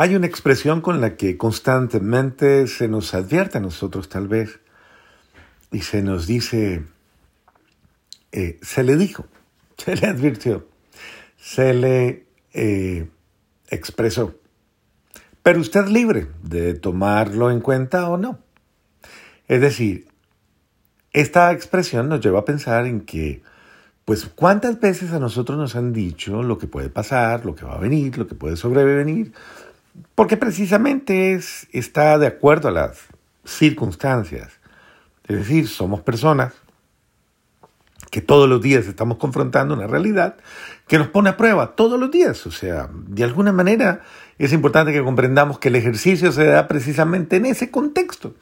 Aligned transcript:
Hay 0.00 0.14
una 0.14 0.28
expresión 0.28 0.80
con 0.80 1.00
la 1.00 1.16
que 1.16 1.36
constantemente 1.36 2.68
se 2.68 2.86
nos 2.86 3.14
advierte 3.14 3.58
a 3.58 3.60
nosotros 3.60 4.08
tal 4.08 4.28
vez 4.28 4.60
y 5.72 5.80
se 5.80 6.02
nos 6.02 6.28
dice, 6.28 6.84
eh, 8.30 8.60
se 8.62 8.84
le 8.84 8.96
dijo, 8.96 9.26
se 9.76 9.96
le 9.96 10.06
advirtió, 10.06 10.68
se 11.36 11.74
le 11.74 12.26
eh, 12.52 13.08
expresó. 13.70 14.36
Pero 15.42 15.58
usted 15.58 15.86
es 15.86 15.90
libre 15.90 16.28
de 16.44 16.74
tomarlo 16.74 17.50
en 17.50 17.58
cuenta 17.58 18.08
o 18.08 18.16
no. 18.16 18.38
Es 19.48 19.60
decir, 19.60 20.06
esta 21.12 21.50
expresión 21.50 22.08
nos 22.08 22.20
lleva 22.20 22.38
a 22.38 22.44
pensar 22.44 22.86
en 22.86 23.00
que, 23.00 23.42
pues, 24.04 24.26
¿cuántas 24.26 24.78
veces 24.78 25.10
a 25.10 25.18
nosotros 25.18 25.58
nos 25.58 25.74
han 25.74 25.92
dicho 25.92 26.44
lo 26.44 26.56
que 26.56 26.68
puede 26.68 26.88
pasar, 26.88 27.44
lo 27.44 27.56
que 27.56 27.64
va 27.64 27.74
a 27.74 27.80
venir, 27.80 28.16
lo 28.16 28.28
que 28.28 28.36
puede 28.36 28.56
sobrevenir? 28.56 29.32
Porque 30.14 30.36
precisamente 30.36 31.32
es, 31.32 31.66
está 31.72 32.18
de 32.18 32.26
acuerdo 32.26 32.68
a 32.68 32.72
las 32.72 32.98
circunstancias. 33.44 34.52
Es 35.26 35.38
decir, 35.38 35.68
somos 35.68 36.00
personas 36.00 36.52
que 38.10 38.20
todos 38.20 38.48
los 38.48 38.62
días 38.62 38.86
estamos 38.86 39.18
confrontando 39.18 39.74
una 39.74 39.86
realidad 39.86 40.36
que 40.86 40.98
nos 40.98 41.08
pone 41.08 41.30
a 41.30 41.36
prueba 41.36 41.76
todos 41.76 42.00
los 42.00 42.10
días. 42.10 42.46
O 42.46 42.50
sea, 42.50 42.88
de 42.92 43.24
alguna 43.24 43.52
manera 43.52 44.00
es 44.38 44.52
importante 44.52 44.92
que 44.92 45.02
comprendamos 45.02 45.58
que 45.58 45.68
el 45.68 45.76
ejercicio 45.76 46.32
se 46.32 46.44
da 46.44 46.68
precisamente 46.68 47.36
en 47.36 47.46
ese 47.46 47.70
contexto, 47.70 48.34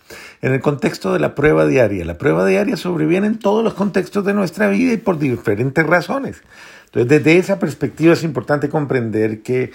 en 0.42 0.52
el 0.52 0.60
contexto 0.60 1.12
de 1.12 1.18
la 1.18 1.34
prueba 1.34 1.66
diaria. 1.66 2.04
La 2.04 2.18
prueba 2.18 2.46
diaria 2.46 2.76
sobreviene 2.76 3.26
en 3.26 3.38
todos 3.38 3.64
los 3.64 3.74
contextos 3.74 4.24
de 4.24 4.34
nuestra 4.34 4.68
vida 4.68 4.92
y 4.92 4.98
por 4.98 5.18
diferentes 5.18 5.84
razones. 5.84 6.42
Entonces, 6.86 7.08
desde 7.08 7.38
esa 7.38 7.58
perspectiva 7.58 8.12
es 8.12 8.22
importante 8.22 8.68
comprender 8.68 9.42
que 9.42 9.72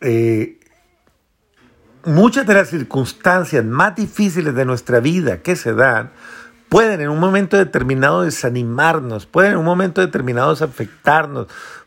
eh, 0.00 0.57
muchas 2.08 2.46
de 2.46 2.54
las 2.54 2.68
circunstancias 2.68 3.64
más 3.64 3.94
difíciles 3.94 4.54
de 4.54 4.64
nuestra 4.64 5.00
vida 5.00 5.38
que 5.38 5.56
se 5.56 5.74
dan 5.74 6.10
pueden 6.68 7.00
en 7.00 7.08
un 7.08 7.18
momento 7.18 7.56
determinado 7.56 8.22
desanimarnos, 8.22 9.26
pueden 9.26 9.52
en 9.52 9.58
un 9.58 9.64
momento 9.64 10.00
determinado 10.00 10.50
afectarnos, 10.52 11.46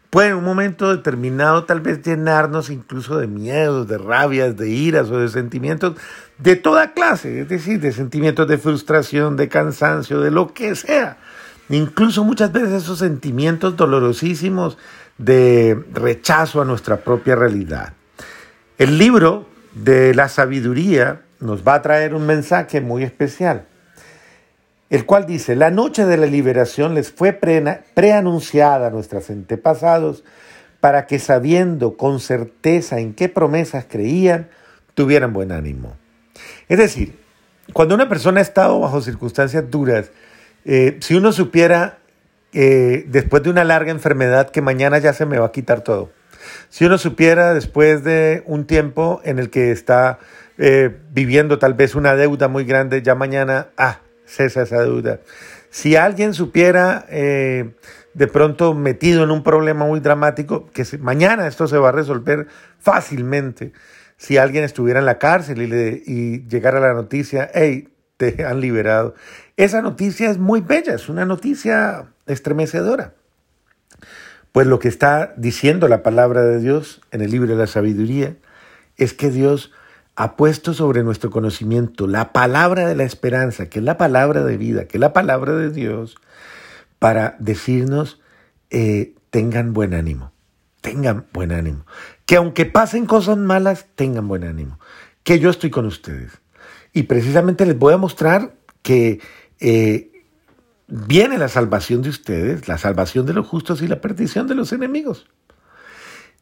pueden 0.10 0.32
en 0.32 0.38
un 0.38 0.44
momento 0.44 0.96
determinado 0.96 1.66
tal 1.66 1.82
vez 1.82 2.02
llenarnos 2.02 2.70
incluso 2.70 3.18
de 3.18 3.28
miedos, 3.28 3.88
de 3.88 3.98
rabias, 3.98 4.58
de 4.58 4.70
iras 4.70 5.10
o 5.10 5.18
de 5.18 5.28
sentimientos 5.28 5.96
de 6.38 6.56
toda 6.56 6.94
clase, 6.94 7.42
es 7.42 7.50
decir, 7.50 7.80
de 7.80 7.92
sentimientos 7.92 8.48
de 8.48 8.58
frustración, 8.58 9.38
de 9.38 9.50
cansancio, 9.50 10.20
de 10.22 10.32
lo 10.32 10.54
que 10.54 10.76
sea. 10.76 11.18
Incluso 11.70 12.24
muchas 12.24 12.52
veces 12.52 12.84
esos 12.84 13.00
sentimientos 13.00 13.78
dolorosísimos 13.78 14.78
de 15.18 15.80
rechazo 15.94 16.62
a 16.62 16.66
nuestra 16.66 16.98
propia 16.98 17.36
realidad. 17.36 17.94
El 18.78 18.98
libro 18.98 19.51
de 19.74 20.14
la 20.14 20.30
sabiduría 20.30 21.22
nos 21.40 21.68
va 21.68 21.76
a 21.76 21.82
traer 21.82 22.14
un 22.14 22.26
mensaje 22.26 22.82
muy 22.82 23.04
especial 23.04 23.66
el 24.92 25.06
cual 25.06 25.26
dice, 25.26 25.56
la 25.56 25.72
noche 25.72 26.06
de 26.06 26.18
la 26.18 26.26
liberación 26.26 26.96
les 26.96 27.14
fue 27.14 27.32
preanunciada 27.32 28.88
a 28.88 28.90
nuestros 28.90 29.30
antepasados 29.30 30.26
para 30.82 31.08
que 31.08 31.18
sabiendo 31.18 31.96
con 31.96 32.20
certeza 32.20 33.00
en 33.00 33.14
qué 33.14 33.30
promesas 33.30 33.86
creían, 33.88 34.50
tuvieran 34.94 35.32
buen 35.32 35.54
ánimo. 35.54 35.96
Es 36.68 36.78
decir, 36.78 37.18
cuando 37.72 37.96
una 37.96 38.10
persona 38.10 38.40
ha 38.40 38.44
estado 38.44 38.82
bajo 38.82 39.00
circunstancias 39.00 39.72
duras, 39.72 40.12
eh, 40.66 40.98
si 41.00 41.16
uno 41.16 41.32
supiera 41.32 42.00
eh, 42.52 43.06
después 43.08 43.44
de 43.44 43.50
una 43.50 43.64
larga 43.64 43.92
enfermedad 43.92 44.50
que 44.50 44.62
mañana 44.62 45.00
ya 45.00 45.14
se 45.14 45.26
me 45.26 45.40
va 45.40 45.46
a 45.46 45.52
quitar 45.54 45.86
todo, 45.86 46.12
si 46.70 46.86
uno 46.86 46.98
supiera 46.98 47.54
después 47.54 48.04
de 48.04 48.44
un 48.46 48.66
tiempo 48.66 49.22
en 49.24 49.40
el 49.40 49.50
que 49.50 49.72
está 49.72 50.20
eh, 50.58 50.96
viviendo 51.12 51.60
tal 51.60 51.74
vez 51.74 51.96
una 51.96 52.16
deuda 52.16 52.48
muy 52.48 52.66
grande, 52.66 53.02
ya 53.02 53.16
mañana, 53.16 53.70
ah, 53.78 54.02
cesa 54.26 54.64
esa 54.64 54.84
duda. 54.84 55.20
Si 55.70 55.96
alguien 55.96 56.34
supiera 56.34 57.06
eh, 57.10 57.72
de 58.14 58.28
pronto 58.28 58.74
metido 58.74 59.24
en 59.24 59.32
un 59.32 59.44
problema 59.44 59.86
muy 59.86 60.00
dramático, 60.00 60.70
que 60.74 60.86
mañana 61.00 61.48
esto 61.48 61.68
se 61.68 61.78
va 61.78 61.90
a 61.90 61.94
resolver 61.94 62.48
fácilmente. 62.80 63.72
Si 64.18 64.38
alguien 64.38 64.64
estuviera 64.64 65.00
en 65.00 65.06
la 65.06 65.18
cárcel 65.18 65.62
y, 65.62 66.04
y 66.06 66.48
llegara 66.48 66.80
la 66.80 66.94
noticia, 66.94 67.50
hey, 67.54 67.88
te 68.18 68.46
han 68.46 68.62
liberado. 68.62 69.16
Esa 69.58 69.82
noticia 69.82 70.30
es 70.30 70.38
muy 70.38 70.62
bella, 70.62 70.94
es 70.94 71.10
una 71.10 71.26
noticia 71.26 72.14
estremecedora. 72.28 73.16
Pues 74.52 74.68
lo 74.68 74.80
que 74.80 74.88
está 74.88 75.34
diciendo 75.38 75.88
la 75.88 76.04
palabra 76.04 76.44
de 76.44 76.60
Dios 76.60 77.02
en 77.12 77.22
el 77.22 77.32
libro 77.32 77.50
de 77.50 77.56
la 77.56 77.68
sabiduría 77.68 78.36
es 78.98 79.14
que 79.14 79.30
Dios 79.30 79.72
ha 80.16 80.36
puesto 80.36 80.74
sobre 80.74 81.04
nuestro 81.04 81.32
conocimiento 81.32 82.06
la 82.06 82.34
palabra 82.34 82.88
de 82.88 82.96
la 82.96 83.04
esperanza, 83.04 83.68
que 83.68 83.80
es 83.80 83.86
la 83.86 83.98
palabra 83.98 84.44
de 84.44 84.58
vida, 84.58 84.86
que 84.86 84.98
es 84.98 85.02
la 85.02 85.14
palabra 85.14 85.54
de 85.54 85.72
Dios, 85.72 86.18
para 87.00 87.36
decirnos, 87.40 88.20
eh, 88.70 89.16
tengan 89.30 89.74
buen 89.74 89.94
ánimo, 89.94 90.34
tengan 90.82 91.26
buen 91.34 91.52
ánimo. 91.52 91.86
Que 92.26 92.36
aunque 92.36 92.66
pasen 92.66 93.06
cosas 93.06 93.38
malas, 93.38 93.88
tengan 93.96 94.28
buen 94.28 94.44
ánimo. 94.44 94.80
Que 95.24 95.40
yo 95.40 95.50
estoy 95.50 95.70
con 95.70 95.86
ustedes. 95.86 96.42
Y 96.94 97.04
precisamente 97.04 97.66
les 97.66 97.80
voy 97.80 97.94
a 97.94 97.98
mostrar 97.98 98.54
que 98.82 99.22
eh, 99.60 100.11
viene 100.92 101.38
la 101.38 101.48
salvación 101.48 102.02
de 102.02 102.10
ustedes, 102.10 102.68
la 102.68 102.78
salvación 102.78 103.26
de 103.26 103.34
los 103.34 103.48
justos 103.48 103.82
y 103.82 103.88
la 103.88 104.02
perdición 104.02 104.48
de 104.48 104.56
los 104.56 104.74
enemigos. 104.74 105.26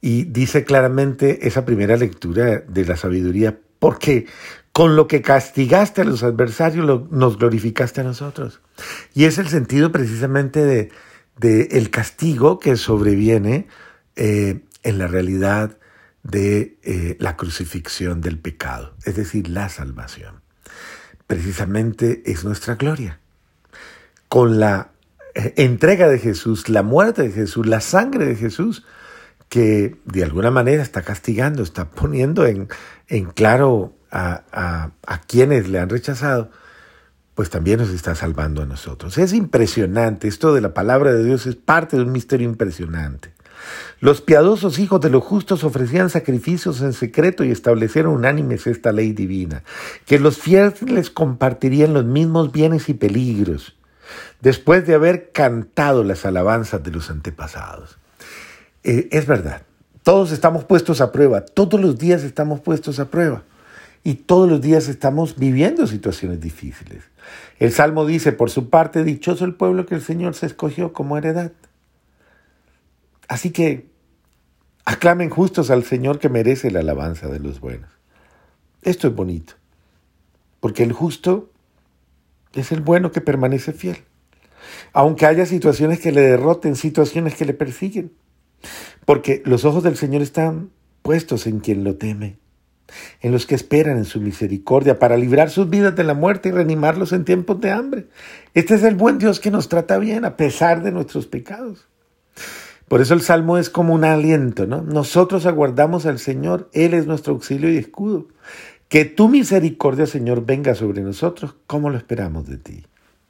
Y 0.01 0.23
dice 0.23 0.65
claramente 0.65 1.47
esa 1.47 1.65
primera 1.65 1.95
lectura 1.97 2.63
de 2.67 2.85
la 2.85 2.97
sabiduría, 2.97 3.59
porque 3.77 4.25
con 4.73 4.95
lo 4.95 5.07
que 5.07 5.21
castigaste 5.21 6.01
a 6.01 6.05
los 6.05 6.23
adversarios 6.23 7.11
nos 7.11 7.37
glorificaste 7.37 8.01
a 8.01 8.05
nosotros. 8.05 8.61
Y 9.13 9.25
es 9.25 9.37
el 9.37 9.47
sentido 9.49 9.91
precisamente 9.91 10.89
de, 11.39 11.61
el 11.71 11.91
castigo 11.91 12.59
que 12.59 12.75
sobreviene 12.75 13.67
eh, 14.15 14.61
en 14.81 14.97
la 14.97 15.07
realidad 15.07 15.77
de 16.23 16.79
eh, 16.81 17.17
la 17.19 17.37
crucifixión 17.37 18.21
del 18.21 18.39
pecado, 18.39 18.95
es 19.05 19.15
decir, 19.15 19.47
la 19.47 19.69
salvación. 19.69 20.41
Precisamente 21.27 22.23
es 22.25 22.43
nuestra 22.43 22.75
gloria. 22.75 23.19
Con 24.29 24.59
la 24.59 24.91
eh, 25.35 25.53
entrega 25.57 26.07
de 26.07 26.19
Jesús, 26.19 26.69
la 26.69 26.83
muerte 26.83 27.23
de 27.23 27.31
Jesús, 27.31 27.65
la 27.67 27.81
sangre 27.81 28.25
de 28.25 28.35
Jesús, 28.35 28.83
que 29.49 29.95
de 30.05 30.23
alguna 30.23 30.51
manera 30.51 30.83
está 30.83 31.01
castigando, 31.01 31.63
está 31.63 31.89
poniendo 31.89 32.45
en, 32.45 32.67
claro 33.33 33.95
a, 34.11 34.91
quienes 35.27 35.67
le 35.67 35.79
han 35.79 35.89
rechazado, 35.89 36.51
pues 37.33 37.49
también 37.49 37.79
nos 37.79 37.89
está 37.89 38.15
salvando 38.15 38.61
a 38.61 38.65
nosotros. 38.65 39.17
Es 39.17 39.33
impresionante, 39.33 40.27
esto 40.27 40.53
de 40.53 40.61
la 40.61 40.73
palabra 40.73 41.13
de 41.13 41.23
Dios 41.23 41.47
es 41.47 41.55
parte 41.55 41.97
de 41.97 42.03
un 42.03 42.11
misterio 42.11 42.47
impresionante. 42.47 43.33
Los 43.99 44.21
piadosos 44.21 44.79
hijos 44.79 45.01
de 45.01 45.09
los 45.09 45.23
justos 45.23 45.63
ofrecían 45.63 46.09
sacrificios 46.09 46.81
en 46.81 46.93
secreto 46.93 47.43
y 47.43 47.51
establecieron 47.51 48.13
unánimes 48.13 48.67
esta 48.67 48.91
ley 48.91 49.13
divina, 49.13 49.63
que 50.05 50.19
los 50.19 50.37
fieles 50.37 51.09
compartirían 51.09 51.93
los 51.93 52.05
mismos 52.05 52.51
bienes 52.51 52.87
y 52.87 52.93
peligros, 52.93 53.75
después 54.41 54.85
de 54.85 54.95
haber 54.95 55.31
cantado 55.31 56.03
las 56.03 56.25
alabanzas 56.25 56.83
de 56.83 56.91
los 56.91 57.09
antepasados. 57.09 57.97
Eh, 58.83 59.09
es 59.11 59.25
verdad, 59.25 59.63
todos 60.03 60.31
estamos 60.31 60.63
puestos 60.63 61.01
a 61.01 61.11
prueba, 61.11 61.41
todos 61.41 61.79
los 61.79 61.97
días 61.97 62.23
estamos 62.23 62.61
puestos 62.61 62.99
a 62.99 63.09
prueba 63.09 63.43
y 64.03 64.15
todos 64.15 64.49
los 64.49 64.61
días 64.61 64.87
estamos 64.87 65.37
viviendo 65.37 65.85
situaciones 65.87 66.39
difíciles. 66.39 67.03
El 67.59 67.71
Salmo 67.71 68.05
dice, 68.05 68.31
por 68.31 68.49
su 68.49 68.69
parte, 68.69 69.03
dichoso 69.03 69.45
el 69.45 69.55
pueblo 69.55 69.85
que 69.85 69.95
el 69.95 70.01
Señor 70.01 70.35
se 70.35 70.45
escogió 70.45 70.93
como 70.93 71.17
heredad. 71.17 71.51
Así 73.27 73.51
que 73.51 73.87
aclamen 74.85 75.29
justos 75.29 75.69
al 75.69 75.83
Señor 75.83 76.19
que 76.19 76.29
merece 76.29 76.71
la 76.71 76.79
alabanza 76.79 77.27
de 77.27 77.39
los 77.39 77.59
buenos. 77.59 77.91
Esto 78.81 79.07
es 79.09 79.15
bonito, 79.15 79.53
porque 80.61 80.83
el 80.83 80.93
justo 80.93 81.48
es 82.53 82.71
el 82.71 82.81
bueno 82.81 83.11
que 83.11 83.21
permanece 83.21 83.73
fiel, 83.73 83.97
aunque 84.93 85.25
haya 85.25 85.45
situaciones 85.45 85.99
que 85.99 86.11
le 86.11 86.21
derroten, 86.21 86.75
situaciones 86.75 87.35
que 87.35 87.45
le 87.45 87.53
persiguen. 87.53 88.13
Porque 89.05 89.41
los 89.45 89.65
ojos 89.65 89.83
del 89.83 89.95
Señor 89.95 90.21
están 90.21 90.71
puestos 91.01 91.47
en 91.47 91.59
quien 91.59 91.83
lo 91.83 91.95
teme, 91.95 92.37
en 93.21 93.31
los 93.31 93.45
que 93.45 93.55
esperan 93.55 93.97
en 93.97 94.05
su 94.05 94.19
misericordia 94.19 94.99
para 94.99 95.17
librar 95.17 95.49
sus 95.49 95.69
vidas 95.69 95.95
de 95.95 96.03
la 96.03 96.13
muerte 96.13 96.49
y 96.49 96.51
reanimarlos 96.51 97.13
en 97.13 97.25
tiempos 97.25 97.61
de 97.61 97.71
hambre. 97.71 98.07
Este 98.53 98.75
es 98.75 98.83
el 98.83 98.95
buen 98.95 99.17
Dios 99.17 99.39
que 99.39 99.51
nos 99.51 99.69
trata 99.69 99.97
bien 99.97 100.25
a 100.25 100.35
pesar 100.35 100.83
de 100.83 100.91
nuestros 100.91 101.25
pecados. 101.27 101.87
Por 102.87 103.01
eso 103.01 103.13
el 103.13 103.21
salmo 103.21 103.59
es 103.59 103.69
como 103.69 103.93
un 103.93 104.03
aliento, 104.03 104.65
¿no? 104.65 104.81
Nosotros 104.81 105.45
aguardamos 105.45 106.07
al 106.07 106.17
Señor, 106.17 106.69
Él 106.73 106.95
es 106.95 107.05
nuestro 107.05 107.33
auxilio 107.33 107.71
y 107.71 107.77
escudo. 107.77 108.27
Que 108.89 109.05
tu 109.05 109.29
misericordia, 109.29 110.07
Señor, 110.07 110.45
venga 110.45 110.75
sobre 110.75 111.01
nosotros 111.03 111.55
como 111.67 111.89
lo 111.91 111.97
esperamos 111.97 112.47
de 112.47 112.57
ti. 112.57 112.85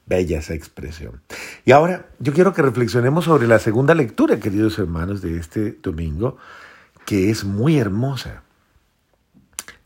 Bella 0.05 0.39
esa 0.39 0.53
expresión. 0.55 1.21
Y 1.65 1.71
ahora 1.73 2.09
yo 2.19 2.33
quiero 2.33 2.53
que 2.53 2.61
reflexionemos 2.61 3.25
sobre 3.25 3.47
la 3.47 3.59
segunda 3.59 3.93
lectura, 3.93 4.39
queridos 4.39 4.79
hermanos, 4.79 5.21
de 5.21 5.37
este 5.37 5.73
domingo, 5.73 6.37
que 7.05 7.29
es 7.29 7.43
muy 7.43 7.77
hermosa. 7.77 8.43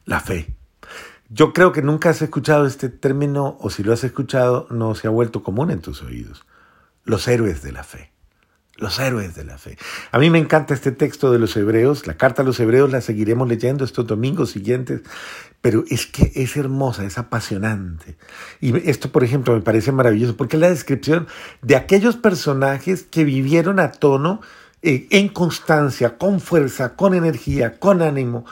la 0.05 0.19
fe. 0.19 0.53
Yo 1.29 1.53
creo 1.53 1.71
que 1.71 1.81
nunca 1.81 2.11
has 2.11 2.21
escuchado 2.21 2.67
este 2.67 2.89
término 2.89 3.57
o 3.59 3.69
si 3.69 3.83
lo 3.83 3.93
has 3.93 4.03
escuchado 4.03 4.67
no 4.69 4.95
se 4.95 5.07
ha 5.07 5.09
vuelto 5.09 5.43
común 5.43 5.71
en 5.71 5.81
tus 5.81 6.03
oídos. 6.03 6.45
Los 7.03 7.27
héroes 7.27 7.63
de 7.63 7.71
la 7.71 7.83
fe. 7.83 8.12
Los 8.77 8.99
héroes 8.99 9.35
de 9.35 9.43
la 9.43 9.59
fe. 9.59 9.77
A 10.11 10.17
mí 10.17 10.31
me 10.31 10.39
encanta 10.39 10.73
este 10.73 10.91
texto 10.91 11.31
de 11.31 11.37
los 11.37 11.55
hebreos, 11.55 12.07
la 12.07 12.15
carta 12.15 12.41
a 12.41 12.45
los 12.45 12.59
hebreos 12.59 12.91
la 12.91 13.01
seguiremos 13.01 13.47
leyendo 13.47 13.85
estos 13.85 14.07
domingos 14.07 14.49
siguientes, 14.49 15.01
pero 15.61 15.83
es 15.89 16.07
que 16.07 16.31
es 16.33 16.57
hermosa, 16.57 17.05
es 17.05 17.19
apasionante. 17.19 18.17
Y 18.61 18.75
esto, 18.89 19.11
por 19.11 19.23
ejemplo, 19.23 19.53
me 19.53 19.61
parece 19.61 19.91
maravilloso 19.91 20.35
porque 20.35 20.55
es 20.55 20.61
la 20.61 20.69
descripción 20.69 21.27
de 21.61 21.75
aquellos 21.75 22.17
personajes 22.17 23.03
que 23.03 23.23
vivieron 23.23 23.79
a 23.79 23.91
tono, 23.91 24.41
eh, 24.81 25.07
en 25.11 25.29
constancia, 25.29 26.17
con 26.17 26.41
fuerza, 26.41 26.95
con 26.95 27.13
energía, 27.13 27.79
con 27.79 28.01
ánimo, 28.01 28.43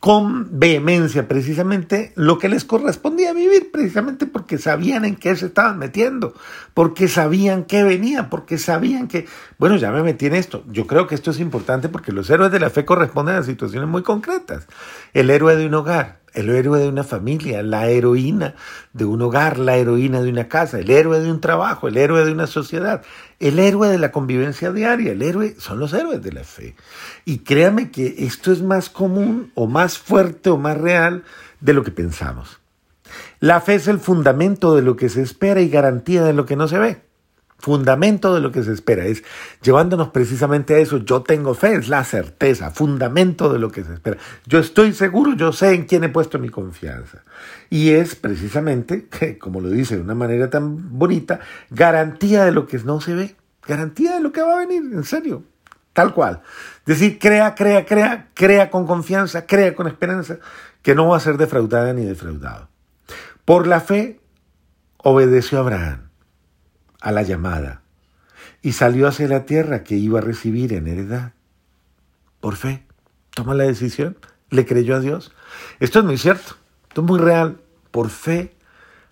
con 0.00 0.58
vehemencia 0.58 1.28
precisamente 1.28 2.14
lo 2.16 2.38
que 2.38 2.48
les 2.48 2.64
correspondía 2.64 3.34
vivir, 3.34 3.70
precisamente 3.70 4.24
porque 4.24 4.56
sabían 4.56 5.04
en 5.04 5.14
qué 5.14 5.36
se 5.36 5.46
estaban 5.46 5.78
metiendo, 5.78 6.32
porque 6.72 7.06
sabían 7.06 7.64
qué 7.64 7.84
venía, 7.84 8.30
porque 8.30 8.56
sabían 8.56 9.08
que, 9.08 9.26
bueno, 9.58 9.76
ya 9.76 9.92
me 9.92 10.02
metí 10.02 10.24
en 10.24 10.34
esto. 10.34 10.64
Yo 10.68 10.86
creo 10.86 11.06
que 11.06 11.14
esto 11.14 11.30
es 11.30 11.38
importante 11.38 11.90
porque 11.90 12.12
los 12.12 12.30
héroes 12.30 12.50
de 12.50 12.60
la 12.60 12.70
fe 12.70 12.86
corresponden 12.86 13.36
a 13.36 13.42
situaciones 13.42 13.90
muy 13.90 14.02
concretas. 14.02 14.66
El 15.12 15.28
héroe 15.28 15.54
de 15.54 15.66
un 15.66 15.74
hogar, 15.74 16.19
el 16.34 16.48
héroe 16.50 16.80
de 16.80 16.88
una 16.88 17.04
familia, 17.04 17.62
la 17.62 17.88
heroína 17.88 18.54
de 18.92 19.04
un 19.04 19.22
hogar, 19.22 19.58
la 19.58 19.76
heroína 19.76 20.22
de 20.22 20.30
una 20.30 20.48
casa, 20.48 20.78
el 20.78 20.90
héroe 20.90 21.20
de 21.20 21.30
un 21.30 21.40
trabajo, 21.40 21.88
el 21.88 21.96
héroe 21.96 22.24
de 22.24 22.32
una 22.32 22.46
sociedad, 22.46 23.02
el 23.38 23.58
héroe 23.58 23.88
de 23.88 23.98
la 23.98 24.12
convivencia 24.12 24.72
diaria, 24.72 25.12
el 25.12 25.22
héroe 25.22 25.56
son 25.58 25.78
los 25.78 25.92
héroes 25.92 26.22
de 26.22 26.32
la 26.32 26.44
fe. 26.44 26.76
Y 27.24 27.38
créame 27.38 27.90
que 27.90 28.14
esto 28.18 28.52
es 28.52 28.62
más 28.62 28.90
común 28.90 29.52
o 29.54 29.66
más 29.66 29.98
fuerte 29.98 30.50
o 30.50 30.56
más 30.56 30.76
real 30.76 31.24
de 31.60 31.72
lo 31.72 31.82
que 31.82 31.90
pensamos. 31.90 32.60
La 33.40 33.60
fe 33.60 33.74
es 33.74 33.88
el 33.88 33.98
fundamento 33.98 34.74
de 34.76 34.82
lo 34.82 34.96
que 34.96 35.08
se 35.08 35.22
espera 35.22 35.60
y 35.60 35.68
garantía 35.68 36.22
de 36.22 36.32
lo 36.32 36.46
que 36.46 36.56
no 36.56 36.68
se 36.68 36.78
ve 36.78 37.09
fundamento 37.60 38.34
de 38.34 38.40
lo 38.40 38.50
que 38.50 38.62
se 38.62 38.72
espera, 38.72 39.04
es 39.04 39.22
llevándonos 39.62 40.08
precisamente 40.08 40.74
a 40.74 40.78
eso, 40.78 40.98
yo 40.98 41.22
tengo 41.22 41.54
fe, 41.54 41.74
es 41.74 41.88
la 41.88 42.02
certeza, 42.04 42.70
fundamento 42.70 43.52
de 43.52 43.58
lo 43.58 43.70
que 43.70 43.84
se 43.84 43.94
espera. 43.94 44.16
Yo 44.46 44.58
estoy 44.58 44.92
seguro, 44.92 45.34
yo 45.34 45.52
sé 45.52 45.74
en 45.74 45.84
quién 45.84 46.04
he 46.04 46.08
puesto 46.08 46.38
mi 46.38 46.48
confianza. 46.48 47.22
Y 47.68 47.90
es 47.90 48.14
precisamente, 48.14 49.08
como 49.38 49.60
lo 49.60 49.70
dice 49.70 49.96
de 49.96 50.02
una 50.02 50.14
manera 50.14 50.50
tan 50.50 50.98
bonita, 50.98 51.40
garantía 51.70 52.44
de 52.44 52.52
lo 52.52 52.66
que 52.66 52.78
no 52.78 53.00
se 53.00 53.14
ve, 53.14 53.36
garantía 53.66 54.14
de 54.14 54.20
lo 54.20 54.32
que 54.32 54.42
va 54.42 54.54
a 54.54 54.66
venir, 54.66 54.82
en 54.92 55.04
serio, 55.04 55.44
tal 55.92 56.14
cual. 56.14 56.42
Decir, 56.86 57.18
crea, 57.18 57.54
crea, 57.54 57.84
crea, 57.84 58.28
crea 58.34 58.70
con 58.70 58.86
confianza, 58.86 59.46
crea 59.46 59.74
con 59.74 59.86
esperanza, 59.86 60.38
que 60.82 60.94
no 60.94 61.08
va 61.08 61.18
a 61.18 61.20
ser 61.20 61.36
defraudada 61.36 61.92
ni 61.92 62.04
defraudado. 62.04 62.68
Por 63.44 63.66
la 63.66 63.80
fe 63.80 64.20
obedeció 64.96 65.58
Abraham 65.58 66.09
a 67.00 67.12
la 67.12 67.22
llamada 67.22 67.82
y 68.62 68.72
salió 68.72 69.08
hacia 69.08 69.28
la 69.28 69.46
tierra 69.46 69.84
que 69.84 69.96
iba 69.96 70.18
a 70.18 70.22
recibir 70.22 70.72
en 70.72 70.86
heredad. 70.86 71.32
Por 72.40 72.56
fe, 72.56 72.84
toma 73.30 73.54
la 73.54 73.64
decisión, 73.64 74.16
le 74.50 74.66
creyó 74.66 74.96
a 74.96 75.00
Dios. 75.00 75.32
Esto 75.78 76.00
es 76.00 76.04
muy 76.04 76.18
cierto, 76.18 76.56
esto 76.88 77.02
es 77.02 77.06
muy 77.06 77.18
real. 77.18 77.60
Por 77.90 78.10
fe, 78.10 78.54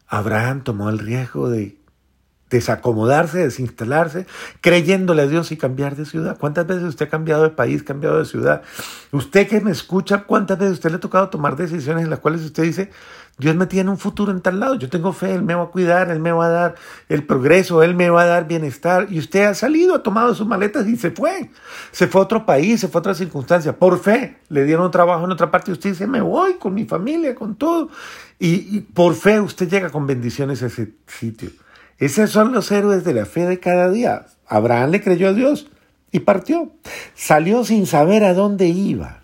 Abraham 0.06 0.64
tomó 0.64 0.90
el 0.90 0.98
riesgo 0.98 1.50
de 1.50 1.77
desacomodarse, 2.50 3.38
desinstalarse, 3.38 4.26
creyéndole 4.60 5.22
a 5.22 5.26
Dios 5.26 5.52
y 5.52 5.56
cambiar 5.56 5.96
de 5.96 6.06
ciudad. 6.06 6.38
¿Cuántas 6.38 6.66
veces 6.66 6.84
usted 6.84 7.06
ha 7.06 7.10
cambiado 7.10 7.42
de 7.42 7.50
país, 7.50 7.82
cambiado 7.82 8.18
de 8.18 8.24
ciudad? 8.24 8.62
Usted 9.12 9.48
que 9.48 9.60
me 9.60 9.70
escucha, 9.70 10.24
¿cuántas 10.24 10.58
veces 10.58 10.74
usted 10.74 10.90
le 10.90 10.96
ha 10.96 11.00
tocado 11.00 11.28
tomar 11.28 11.56
decisiones 11.56 12.04
en 12.04 12.10
las 12.10 12.20
cuales 12.20 12.42
usted 12.42 12.62
dice, 12.62 12.90
Dios 13.38 13.54
me 13.54 13.66
tiene 13.66 13.90
un 13.90 13.98
futuro 13.98 14.32
en 14.32 14.40
tal 14.40 14.58
lado, 14.58 14.74
yo 14.74 14.88
tengo 14.88 15.12
fe, 15.12 15.32
Él 15.32 15.42
me 15.42 15.54
va 15.54 15.64
a 15.64 15.66
cuidar, 15.66 16.10
Él 16.10 16.18
me 16.18 16.32
va 16.32 16.46
a 16.46 16.48
dar 16.48 16.74
el 17.08 17.22
progreso, 17.24 17.84
Él 17.84 17.94
me 17.94 18.10
va 18.10 18.22
a 18.22 18.26
dar 18.26 18.48
bienestar. 18.48 19.06
Y 19.10 19.20
usted 19.20 19.44
ha 19.44 19.54
salido, 19.54 19.94
ha 19.94 20.02
tomado 20.02 20.34
sus 20.34 20.46
maletas 20.46 20.88
y 20.88 20.96
se 20.96 21.12
fue. 21.12 21.50
Se 21.92 22.08
fue 22.08 22.20
a 22.20 22.24
otro 22.24 22.44
país, 22.44 22.80
se 22.80 22.88
fue 22.88 22.98
a 22.98 23.00
otra 23.00 23.14
circunstancia. 23.14 23.78
Por 23.78 24.00
fe, 24.00 24.38
le 24.48 24.64
dieron 24.64 24.90
trabajo 24.90 25.24
en 25.24 25.30
otra 25.30 25.52
parte 25.52 25.70
y 25.70 25.74
usted 25.74 25.90
dice, 25.90 26.08
me 26.08 26.20
voy 26.20 26.54
con 26.54 26.74
mi 26.74 26.84
familia, 26.84 27.36
con 27.36 27.54
todo. 27.54 27.90
Y, 28.40 28.76
y 28.76 28.80
por 28.80 29.14
fe 29.14 29.40
usted 29.40 29.68
llega 29.68 29.90
con 29.90 30.04
bendiciones 30.04 30.60
a 30.64 30.66
ese 30.66 30.94
sitio. 31.06 31.50
Esos 31.98 32.30
son 32.30 32.52
los 32.52 32.70
héroes 32.70 33.04
de 33.04 33.12
la 33.12 33.26
fe 33.26 33.46
de 33.46 33.58
cada 33.58 33.90
día. 33.90 34.26
Abraham 34.46 34.90
le 34.90 35.02
creyó 35.02 35.28
a 35.28 35.32
Dios 35.32 35.68
y 36.12 36.20
partió. 36.20 36.70
Salió 37.14 37.64
sin 37.64 37.86
saber 37.86 38.24
a 38.24 38.34
dónde 38.34 38.68
iba. 38.68 39.22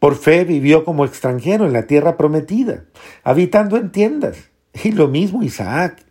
Por 0.00 0.16
fe 0.16 0.44
vivió 0.44 0.84
como 0.84 1.04
extranjero 1.04 1.66
en 1.66 1.72
la 1.72 1.86
tierra 1.86 2.16
prometida, 2.16 2.84
habitando 3.22 3.76
en 3.76 3.92
tiendas. 3.92 4.36
Y 4.82 4.92
lo 4.92 5.08
mismo 5.08 5.42
Isaac 5.42 6.04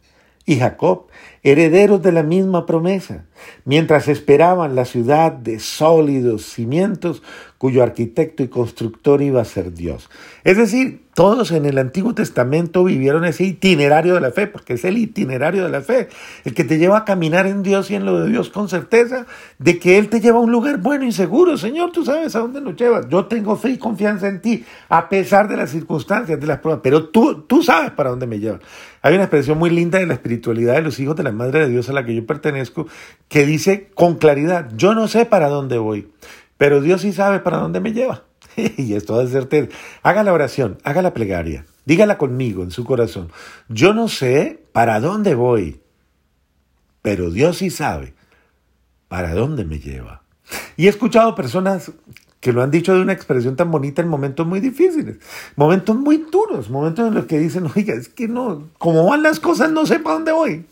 y 0.45 0.57
Jacob, 0.57 1.07
herederos 1.43 2.01
de 2.01 2.11
la 2.11 2.23
misma 2.23 2.65
promesa, 2.65 3.25
mientras 3.65 4.07
esperaban 4.07 4.75
la 4.75 4.85
ciudad 4.85 5.31
de 5.31 5.59
sólidos 5.59 6.45
cimientos 6.45 7.23
cuyo 7.59 7.83
arquitecto 7.83 8.41
y 8.41 8.47
constructor 8.47 9.21
iba 9.21 9.41
a 9.41 9.45
ser 9.45 9.73
Dios. 9.73 10.09
Es 10.45 10.55
decir, 10.57 11.01
todos 11.13 11.51
en 11.51 11.65
el 11.65 11.77
Antiguo 11.77 12.15
Testamento 12.15 12.85
vivieron 12.85 13.25
ese 13.25 13.43
itinerario 13.43 14.15
de 14.15 14.21
la 14.21 14.31
fe, 14.31 14.47
porque 14.47 14.75
es 14.75 14.85
el 14.85 14.97
itinerario 14.97 15.65
de 15.65 15.69
la 15.69 15.81
fe, 15.81 16.07
el 16.45 16.53
que 16.53 16.63
te 16.63 16.77
lleva 16.77 16.99
a 16.99 17.03
caminar 17.03 17.47
en 17.47 17.61
Dios 17.61 17.91
y 17.91 17.95
en 17.95 18.05
lo 18.05 18.21
de 18.21 18.29
Dios 18.29 18.49
con 18.49 18.69
certeza 18.69 19.25
de 19.57 19.77
que 19.77 19.97
Él 19.97 20.07
te 20.07 20.21
lleva 20.21 20.37
a 20.37 20.41
un 20.41 20.53
lugar 20.53 20.77
bueno 20.77 21.03
y 21.03 21.11
seguro. 21.11 21.57
Señor, 21.57 21.91
tú 21.91 22.05
sabes 22.05 22.33
a 22.37 22.39
dónde 22.39 22.61
nos 22.61 22.77
llevas. 22.77 23.09
Yo 23.09 23.25
tengo 23.25 23.57
fe 23.57 23.71
y 23.71 23.77
confianza 23.77 24.29
en 24.29 24.39
ti, 24.39 24.63
a 24.87 25.09
pesar 25.09 25.49
de 25.49 25.57
las 25.57 25.71
circunstancias, 25.71 26.39
de 26.39 26.47
las 26.47 26.59
pruebas, 26.59 26.79
pero 26.81 27.09
tú, 27.09 27.41
tú 27.41 27.61
sabes 27.61 27.91
para 27.91 28.11
dónde 28.11 28.25
me 28.25 28.39
llevas. 28.39 28.61
Hay 29.01 29.13
una 29.13 29.23
expresión 29.23 29.57
muy 29.57 29.69
linda 29.69 29.99
de 29.99 30.05
la 30.05 30.13
espiritualidad 30.13 30.75
de 30.75 30.81
los 30.81 30.99
hijos 30.99 31.17
de 31.17 31.23
la 31.23 31.31
Madre 31.33 31.59
de 31.59 31.69
Dios 31.69 31.89
a 31.89 31.93
la 31.93 32.05
que 32.05 32.15
yo 32.15 32.25
pertenezco, 32.25 32.87
que 33.27 33.45
dice 33.45 33.89
con 33.93 34.15
claridad, 34.15 34.69
yo 34.75 34.93
no 34.93 35.09
sé 35.09 35.25
para 35.25 35.49
dónde 35.49 35.77
voy, 35.77 36.07
pero 36.59 36.81
Dios 36.81 37.01
sí 37.01 37.13
sabe 37.13 37.39
para 37.39 37.59
dónde 37.59 37.79
me 37.79 37.93
lleva. 37.93 38.25
y 38.77 38.93
esto 38.93 39.15
va 39.15 39.23
a 39.23 39.27
certeza. 39.27 39.75
Haga 40.03 40.23
la 40.23 40.33
oración, 40.33 40.77
haga 40.83 41.01
la 41.01 41.13
plegaria, 41.13 41.65
dígala 41.85 42.17
conmigo 42.17 42.63
en 42.63 42.71
su 42.71 42.83
corazón. 42.83 43.31
Yo 43.69 43.93
no 43.93 44.09
sé 44.09 44.61
para 44.73 44.99
dónde 44.99 45.35
voy, 45.35 45.79
pero 47.01 47.31
Dios 47.31 47.59
sí 47.59 47.69
sabe 47.69 48.13
para 49.07 49.33
dónde 49.33 49.63
me 49.63 49.79
lleva. 49.79 50.23
Y 50.75 50.87
he 50.87 50.89
escuchado 50.89 51.33
personas 51.33 51.93
que 52.41 52.51
lo 52.51 52.61
han 52.61 52.71
dicho 52.71 52.93
de 52.93 53.01
una 53.01 53.13
expresión 53.13 53.55
tan 53.55 53.71
bonita 53.71 54.01
en 54.01 54.09
momentos 54.09 54.45
muy 54.45 54.59
difíciles, 54.59 55.15
momentos 55.55 55.95
muy 55.95 56.25
duros, 56.29 56.69
momentos 56.69 57.07
en 57.07 57.13
los 57.13 57.25
que 57.25 57.39
dicen, 57.39 57.67
oiga, 57.73 57.93
es 57.93 58.09
que 58.09 58.27
no, 58.27 58.67
como 58.77 59.05
van 59.05 59.23
las 59.23 59.39
cosas, 59.39 59.71
no 59.71 59.85
sé 59.85 59.99
para 59.99 60.15
dónde 60.15 60.33
voy. 60.33 60.65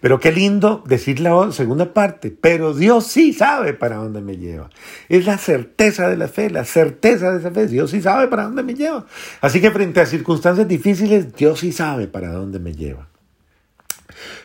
Pero 0.00 0.20
qué 0.20 0.32
lindo 0.32 0.82
decir 0.86 1.20
la 1.20 1.52
segunda 1.52 1.92
parte, 1.92 2.30
pero 2.30 2.74
Dios 2.74 3.06
sí 3.06 3.32
sabe 3.32 3.74
para 3.74 3.96
dónde 3.96 4.20
me 4.20 4.36
lleva. 4.36 4.70
Es 5.08 5.26
la 5.26 5.38
certeza 5.38 6.08
de 6.08 6.16
la 6.16 6.28
fe, 6.28 6.50
la 6.50 6.64
certeza 6.64 7.32
de 7.32 7.38
esa 7.38 7.50
fe. 7.50 7.66
Dios 7.66 7.90
sí 7.90 8.00
sabe 8.00 8.28
para 8.28 8.44
dónde 8.44 8.62
me 8.62 8.74
lleva. 8.74 9.06
Así 9.40 9.60
que 9.60 9.70
frente 9.70 10.00
a 10.00 10.06
circunstancias 10.06 10.68
difíciles, 10.68 11.34
Dios 11.34 11.60
sí 11.60 11.72
sabe 11.72 12.06
para 12.08 12.32
dónde 12.32 12.58
me 12.58 12.72
lleva. 12.72 13.08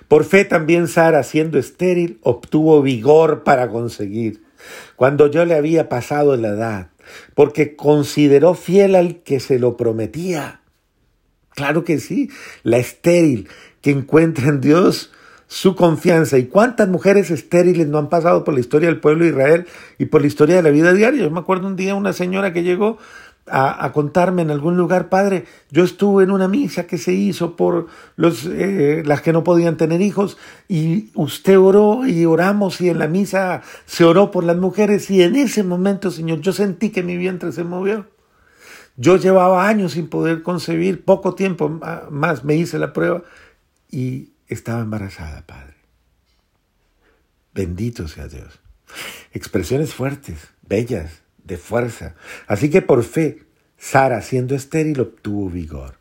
Por 0.08 0.26
fe 0.26 0.46
también 0.46 0.88
Sara, 0.88 1.24
siendo 1.24 1.58
estéril, 1.58 2.20
obtuvo 2.22 2.82
vigor 2.82 3.44
para 3.44 3.70
conseguir, 3.70 4.44
cuando 4.96 5.28
yo 5.28 5.46
le 5.46 5.56
había 5.56 5.90
pasado 5.90 6.36
la 6.38 6.50
edad, 6.50 6.90
porque 7.34 7.76
consideró 7.76 8.54
fiel 8.54 8.96
al 8.96 9.24
que 9.24 9.40
se 9.40 9.60
lo 9.60 9.76
prometía. 9.78 10.62
Claro 11.52 11.84
que 11.84 12.00
sí, 12.00 12.30
la 12.64 12.78
estéril 12.78 13.48
que 13.82 13.92
encuentra 13.92 14.48
en 14.48 14.62
Dios 14.62 15.12
su 15.54 15.76
confianza. 15.76 16.40
¿Y 16.40 16.48
cuántas 16.48 16.90
mujeres 16.90 17.30
estériles 17.30 17.88
no 17.88 18.00
han 18.00 18.10
pasado 18.10 18.44
por 18.44 18.56
la 18.56 18.60
historia 18.60 18.90
del 18.90 19.00
pueblo 19.00 19.24
de 19.24 19.30
Israel 19.30 19.68
y 20.00 20.06
por 20.06 20.22
la 20.22 20.28
historia 20.28 20.56
de 20.56 20.64
la 20.64 20.72
vida 20.72 20.94
diaria? 20.94 21.22
Yo 21.22 21.30
me 21.30 21.42
acuerdo 21.42 21.68
un 21.68 21.76
día 21.76 21.94
una 21.94 22.12
señora 22.12 22.54
que 22.54 22.64
llegó 22.64 22.98
a, 23.46 23.92
contarme 23.94 24.42
en 24.42 24.50
algún 24.50 24.78
lugar, 24.78 25.10
padre, 25.10 25.46
yo 25.70 25.84
estuve 25.84 26.24
en 26.24 26.32
una 26.32 26.48
misa 26.48 26.88
que 26.88 26.98
se 26.98 27.14
hizo 27.14 27.56
por 27.56 27.86
los, 28.16 28.48
eh, 28.48 29.04
las 29.06 29.22
que 29.22 29.32
no 29.32 29.44
podían 29.44 29.78
tener 29.78 30.02
hijos 30.02 30.40
y 30.68 31.12
usted 31.14 31.60
oró 31.60 32.08
y 32.08 32.26
oramos 32.26 32.82
y 32.82 32.90
en 32.90 32.98
la 32.98 33.08
misa 33.08 33.62
se 33.86 34.06
oró 34.06 34.32
por 34.32 34.46
las 34.46 34.58
mujeres 34.58 35.12
y 35.12 35.22
en 35.22 35.36
ese 35.36 35.62
momento, 35.62 36.10
Señor, 36.10 36.40
yo 36.40 36.52
sentí 36.52 36.90
que 36.90 37.04
mi 37.04 37.16
vientre 37.16 37.52
se 37.52 37.64
movió. 37.64 38.08
Yo 38.98 39.18
llevaba 39.18 39.68
años 39.68 39.92
sin 39.92 40.08
poder 40.08 40.42
concebir, 40.42 41.06
poco 41.06 41.36
tiempo 41.36 41.80
más 42.10 42.44
me 42.44 42.56
hice 42.56 42.80
la 42.80 42.92
prueba 42.92 43.22
y 43.92 44.33
estaba 44.48 44.82
embarazada, 44.82 45.46
Padre. 45.46 45.76
Bendito 47.54 48.08
sea 48.08 48.28
Dios. 48.28 48.60
Expresiones 49.32 49.94
fuertes, 49.94 50.50
bellas, 50.62 51.22
de 51.44 51.58
fuerza. 51.58 52.16
Así 52.48 52.70
que 52.70 52.82
por 52.82 53.04
fe, 53.04 53.44
Sara, 53.78 54.22
siendo 54.22 54.56
estéril, 54.56 55.02
obtuvo 55.02 55.50
vigor. 55.50 55.96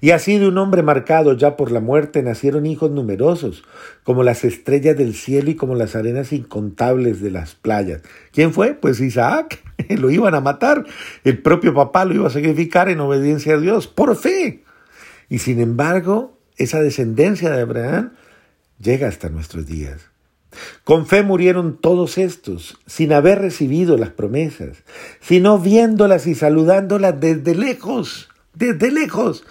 Y 0.00 0.12
así 0.12 0.38
de 0.38 0.48
un 0.48 0.56
hombre 0.58 0.82
marcado 0.82 1.34
ya 1.34 1.56
por 1.56 1.70
la 1.70 1.80
muerte 1.80 2.22
nacieron 2.22 2.66
hijos 2.66 2.90
numerosos, 2.90 3.64
como 4.04 4.22
las 4.22 4.44
estrellas 4.44 4.96
del 4.96 5.14
cielo 5.14 5.50
y 5.50 5.56
como 5.56 5.74
las 5.74 5.96
arenas 5.96 6.32
incontables 6.32 7.20
de 7.20 7.30
las 7.30 7.54
playas. 7.54 8.02
¿Quién 8.32 8.52
fue? 8.52 8.74
Pues 8.74 9.00
Isaac. 9.00 9.62
lo 9.88 10.10
iban 10.10 10.34
a 10.34 10.40
matar, 10.40 10.84
el 11.24 11.38
propio 11.38 11.74
papá 11.74 12.04
lo 12.04 12.14
iba 12.14 12.26
a 12.26 12.30
sacrificar 12.30 12.88
en 12.88 13.00
obediencia 13.00 13.54
a 13.54 13.58
Dios, 13.58 13.86
por 13.86 14.16
fe. 14.16 14.64
Y 15.28 15.38
sin 15.38 15.60
embargo, 15.60 16.37
esa 16.58 16.82
descendencia 16.82 17.50
de 17.50 17.62
Abraham 17.62 18.12
llega 18.80 19.08
hasta 19.08 19.28
nuestros 19.28 19.66
días. 19.66 20.00
Con 20.84 21.06
fe 21.06 21.22
murieron 21.22 21.78
todos 21.78 22.18
estos, 22.18 22.78
sin 22.86 23.12
haber 23.12 23.40
recibido 23.40 23.96
las 23.96 24.10
promesas, 24.10 24.78
sino 25.20 25.58
viéndolas 25.58 26.26
y 26.26 26.34
saludándolas 26.34 27.20
desde 27.20 27.54
lejos, 27.54 28.28
desde 28.54 28.90
lejos. 28.90 29.44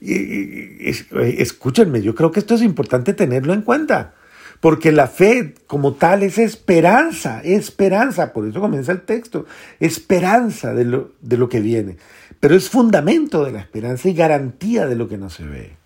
Escúchenme, 0.00 2.02
yo 2.02 2.14
creo 2.14 2.30
que 2.30 2.40
esto 2.40 2.54
es 2.54 2.62
importante 2.62 3.14
tenerlo 3.14 3.52
en 3.52 3.62
cuenta, 3.62 4.14
porque 4.60 4.92
la 4.92 5.08
fe 5.08 5.54
como 5.66 5.94
tal 5.94 6.22
es 6.22 6.38
esperanza, 6.38 7.42
esperanza, 7.42 8.32
por 8.32 8.46
eso 8.46 8.60
comienza 8.60 8.92
el 8.92 9.02
texto, 9.02 9.46
esperanza 9.80 10.72
de 10.72 10.84
lo, 10.84 11.12
de 11.20 11.36
lo 11.36 11.48
que 11.48 11.60
viene, 11.60 11.96
pero 12.38 12.54
es 12.54 12.70
fundamento 12.70 13.44
de 13.44 13.52
la 13.52 13.60
esperanza 13.60 14.08
y 14.08 14.14
garantía 14.14 14.86
de 14.86 14.94
lo 14.94 15.08
que 15.08 15.18
no 15.18 15.30
se 15.30 15.44
ve. 15.44 15.83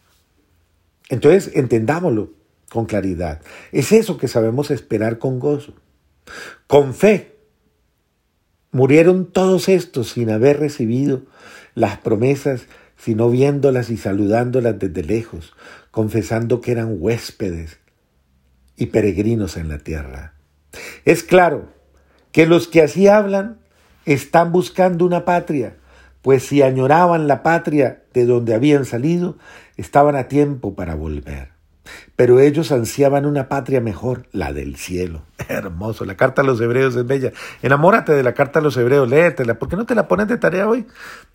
Entonces, 1.08 1.50
entendámoslo 1.54 2.32
con 2.70 2.86
claridad. 2.86 3.40
Es 3.72 3.92
eso 3.92 4.18
que 4.18 4.28
sabemos 4.28 4.70
esperar 4.70 5.18
con 5.18 5.38
gozo. 5.38 5.74
Con 6.66 6.94
fe. 6.94 7.36
Murieron 8.70 9.26
todos 9.26 9.68
estos 9.68 10.10
sin 10.10 10.30
haber 10.30 10.60
recibido 10.60 11.22
las 11.74 11.98
promesas, 11.98 12.66
sino 12.98 13.30
viéndolas 13.30 13.88
y 13.88 13.96
saludándolas 13.96 14.78
desde 14.78 15.02
lejos, 15.02 15.54
confesando 15.90 16.60
que 16.60 16.72
eran 16.72 16.96
huéspedes 16.98 17.78
y 18.76 18.86
peregrinos 18.86 19.56
en 19.56 19.68
la 19.68 19.78
tierra. 19.78 20.34
Es 21.04 21.22
claro 21.22 21.72
que 22.32 22.46
los 22.46 22.68
que 22.68 22.82
así 22.82 23.08
hablan 23.08 23.58
están 24.04 24.52
buscando 24.52 25.06
una 25.06 25.24
patria, 25.24 25.77
pues 26.22 26.46
si 26.46 26.62
añoraban 26.62 27.28
la 27.28 27.42
patria 27.42 28.04
de 28.12 28.26
donde 28.26 28.54
habían 28.54 28.84
salido, 28.84 29.38
estaban 29.76 30.16
a 30.16 30.28
tiempo 30.28 30.74
para 30.74 30.94
volver. 30.94 31.57
Pero 32.18 32.40
ellos 32.40 32.72
ansiaban 32.72 33.26
una 33.26 33.48
patria 33.48 33.80
mejor, 33.80 34.26
la 34.32 34.52
del 34.52 34.74
cielo. 34.74 35.22
Hermoso, 35.48 36.04
la 36.04 36.16
carta 36.16 36.42
a 36.42 36.44
los 36.44 36.60
hebreos 36.60 36.96
es 36.96 37.06
bella. 37.06 37.32
Enamórate 37.62 38.12
de 38.12 38.24
la 38.24 38.34
carta 38.34 38.58
a 38.58 38.62
los 38.62 38.76
hebreos, 38.76 39.08
léetela. 39.08 39.60
¿Por 39.60 39.68
qué 39.68 39.76
no 39.76 39.86
te 39.86 39.94
la 39.94 40.08
pones 40.08 40.26
de 40.26 40.36
tarea 40.36 40.66
hoy? 40.66 40.84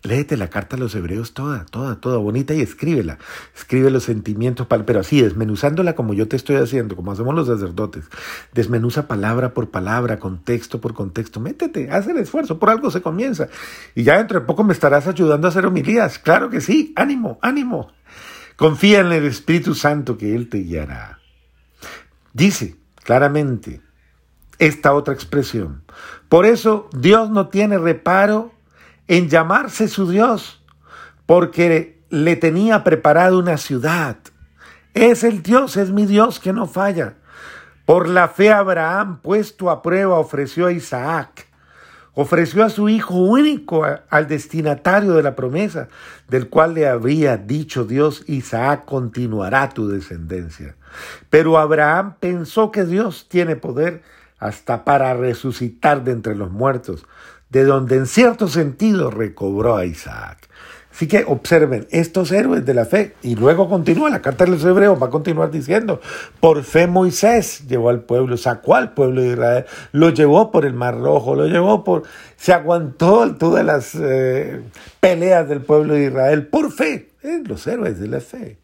Léete 0.02 0.36
la 0.36 0.50
carta 0.50 0.76
a 0.76 0.78
los 0.78 0.94
hebreos 0.94 1.32
toda, 1.32 1.64
toda, 1.64 2.02
toda 2.02 2.18
bonita 2.18 2.52
y 2.52 2.60
escríbela. 2.60 3.16
Escribe 3.56 3.88
los 3.88 4.04
sentimientos, 4.04 4.66
pero 4.84 5.00
así, 5.00 5.22
desmenuzándola 5.22 5.94
como 5.94 6.12
yo 6.12 6.28
te 6.28 6.36
estoy 6.36 6.56
haciendo, 6.56 6.96
como 6.96 7.12
hacemos 7.12 7.34
los 7.34 7.46
sacerdotes. 7.46 8.04
Desmenuza 8.52 9.08
palabra 9.08 9.54
por 9.54 9.70
palabra, 9.70 10.18
contexto 10.18 10.82
por 10.82 10.92
contexto. 10.92 11.40
Métete, 11.40 11.90
haz 11.90 12.08
el 12.08 12.18
esfuerzo, 12.18 12.58
por 12.58 12.68
algo 12.68 12.90
se 12.90 13.00
comienza. 13.00 13.48
Y 13.94 14.02
ya 14.02 14.18
dentro 14.18 14.38
de 14.38 14.44
poco 14.44 14.64
me 14.64 14.74
estarás 14.74 15.06
ayudando 15.06 15.46
a 15.46 15.50
hacer 15.50 15.64
homilías. 15.64 16.18
Claro 16.18 16.50
que 16.50 16.60
sí, 16.60 16.92
ánimo, 16.94 17.38
ánimo. 17.40 17.93
Confía 18.56 19.00
en 19.00 19.12
el 19.12 19.24
Espíritu 19.24 19.74
Santo 19.74 20.16
que 20.16 20.34
Él 20.34 20.48
te 20.48 20.58
guiará. 20.58 21.18
Dice 22.32 22.76
claramente 23.02 23.80
esta 24.58 24.94
otra 24.94 25.14
expresión. 25.14 25.82
Por 26.28 26.46
eso 26.46 26.88
Dios 26.92 27.30
no 27.30 27.48
tiene 27.48 27.78
reparo 27.78 28.52
en 29.08 29.28
llamarse 29.28 29.88
su 29.88 30.08
Dios, 30.08 30.62
porque 31.26 32.02
le 32.10 32.36
tenía 32.36 32.84
preparado 32.84 33.38
una 33.38 33.56
ciudad. 33.56 34.18
Es 34.94 35.24
el 35.24 35.42
Dios, 35.42 35.76
es 35.76 35.90
mi 35.90 36.06
Dios 36.06 36.38
que 36.38 36.52
no 36.52 36.66
falla. 36.66 37.16
Por 37.84 38.08
la 38.08 38.28
fe 38.28 38.50
Abraham, 38.50 39.20
puesto 39.20 39.70
a 39.70 39.82
prueba, 39.82 40.18
ofreció 40.18 40.66
a 40.66 40.72
Isaac 40.72 41.48
ofreció 42.14 42.64
a 42.64 42.70
su 42.70 42.88
hijo 42.88 43.14
único 43.14 43.84
al 44.08 44.28
destinatario 44.28 45.12
de 45.14 45.22
la 45.22 45.36
promesa, 45.36 45.88
del 46.28 46.48
cual 46.48 46.74
le 46.74 46.88
habría 46.88 47.36
dicho 47.36 47.84
Dios, 47.84 48.24
Isaac 48.26 48.84
continuará 48.84 49.68
tu 49.68 49.88
descendencia. 49.88 50.76
Pero 51.30 51.58
Abraham 51.58 52.14
pensó 52.20 52.70
que 52.70 52.84
Dios 52.84 53.26
tiene 53.28 53.56
poder 53.56 54.02
hasta 54.38 54.84
para 54.84 55.14
resucitar 55.14 56.04
de 56.04 56.12
entre 56.12 56.34
los 56.36 56.50
muertos, 56.50 57.06
de 57.50 57.64
donde 57.64 57.96
en 57.96 58.06
cierto 58.06 58.48
sentido 58.48 59.10
recobró 59.10 59.76
a 59.76 59.84
Isaac. 59.84 60.48
Así 60.94 61.08
que 61.08 61.24
observen 61.26 61.88
estos 61.90 62.30
héroes 62.30 62.64
de 62.64 62.72
la 62.72 62.84
fe. 62.84 63.14
Y 63.20 63.34
luego 63.34 63.68
continúa 63.68 64.10
la 64.10 64.22
carta 64.22 64.44
de 64.44 64.52
los 64.52 64.64
hebreos, 64.64 65.02
va 65.02 65.08
a 65.08 65.10
continuar 65.10 65.50
diciendo, 65.50 66.00
por 66.38 66.62
fe 66.62 66.86
Moisés 66.86 67.66
llevó 67.66 67.88
al 67.90 68.02
pueblo, 68.02 68.36
sacó 68.36 68.76
al 68.76 68.94
pueblo 68.94 69.22
de 69.22 69.32
Israel, 69.32 69.64
lo 69.90 70.10
llevó 70.10 70.52
por 70.52 70.64
el 70.64 70.72
Mar 70.72 70.96
Rojo, 70.96 71.34
lo 71.34 71.46
llevó 71.48 71.82
por, 71.82 72.04
se 72.36 72.52
aguantó 72.52 73.34
todas 73.34 73.64
las 73.64 73.96
eh, 73.96 74.62
peleas 75.00 75.48
del 75.48 75.62
pueblo 75.62 75.94
de 75.94 76.04
Israel, 76.04 76.46
por 76.46 76.70
fe, 76.70 77.10
eh, 77.24 77.42
los 77.44 77.66
héroes 77.66 77.98
de 77.98 78.06
la 78.06 78.20
fe. 78.20 78.58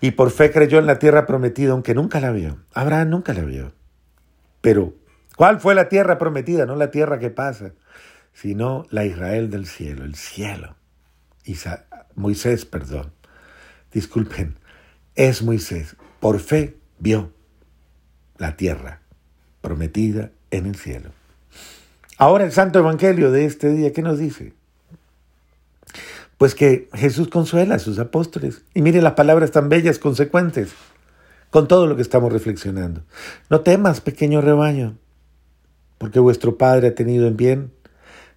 Y 0.00 0.12
por 0.12 0.30
fe 0.30 0.52
creyó 0.52 0.78
en 0.78 0.86
la 0.86 1.00
tierra 1.00 1.26
prometida, 1.26 1.72
aunque 1.72 1.94
nunca 1.94 2.20
la 2.20 2.30
vio. 2.30 2.58
Abraham 2.74 3.10
nunca 3.10 3.32
la 3.34 3.42
vio. 3.42 3.72
Pero, 4.60 4.94
¿cuál 5.36 5.58
fue 5.60 5.74
la 5.74 5.88
tierra 5.88 6.18
prometida? 6.18 6.64
No 6.64 6.76
la 6.76 6.92
tierra 6.92 7.18
que 7.18 7.30
pasa 7.30 7.72
sino 8.32 8.86
la 8.90 9.04
Israel 9.04 9.50
del 9.50 9.66
cielo, 9.66 10.04
el 10.04 10.14
cielo. 10.14 10.76
Moisés, 12.14 12.64
perdón. 12.64 13.12
Disculpen, 13.92 14.56
es 15.14 15.42
Moisés. 15.42 15.96
Por 16.20 16.40
fe 16.40 16.76
vio 16.98 17.32
la 18.38 18.56
tierra 18.56 19.00
prometida 19.60 20.30
en 20.50 20.66
el 20.66 20.76
cielo. 20.76 21.10
Ahora 22.18 22.44
el 22.44 22.52
Santo 22.52 22.78
Evangelio 22.78 23.30
de 23.30 23.46
este 23.46 23.70
día, 23.70 23.92
¿qué 23.92 24.02
nos 24.02 24.18
dice? 24.18 24.52
Pues 26.38 26.54
que 26.54 26.88
Jesús 26.94 27.28
consuela 27.28 27.76
a 27.76 27.78
sus 27.78 27.98
apóstoles. 27.98 28.62
Y 28.74 28.82
mire 28.82 29.02
las 29.02 29.14
palabras 29.14 29.50
tan 29.50 29.68
bellas, 29.68 29.98
consecuentes, 29.98 30.72
con 31.50 31.68
todo 31.68 31.86
lo 31.86 31.96
que 31.96 32.02
estamos 32.02 32.32
reflexionando. 32.32 33.02
No 33.50 33.60
temas, 33.60 34.00
pequeño 34.00 34.40
rebaño, 34.40 34.96
porque 35.98 36.18
vuestro 36.18 36.58
Padre 36.58 36.88
ha 36.88 36.94
tenido 36.94 37.26
en 37.26 37.36
bien 37.36 37.72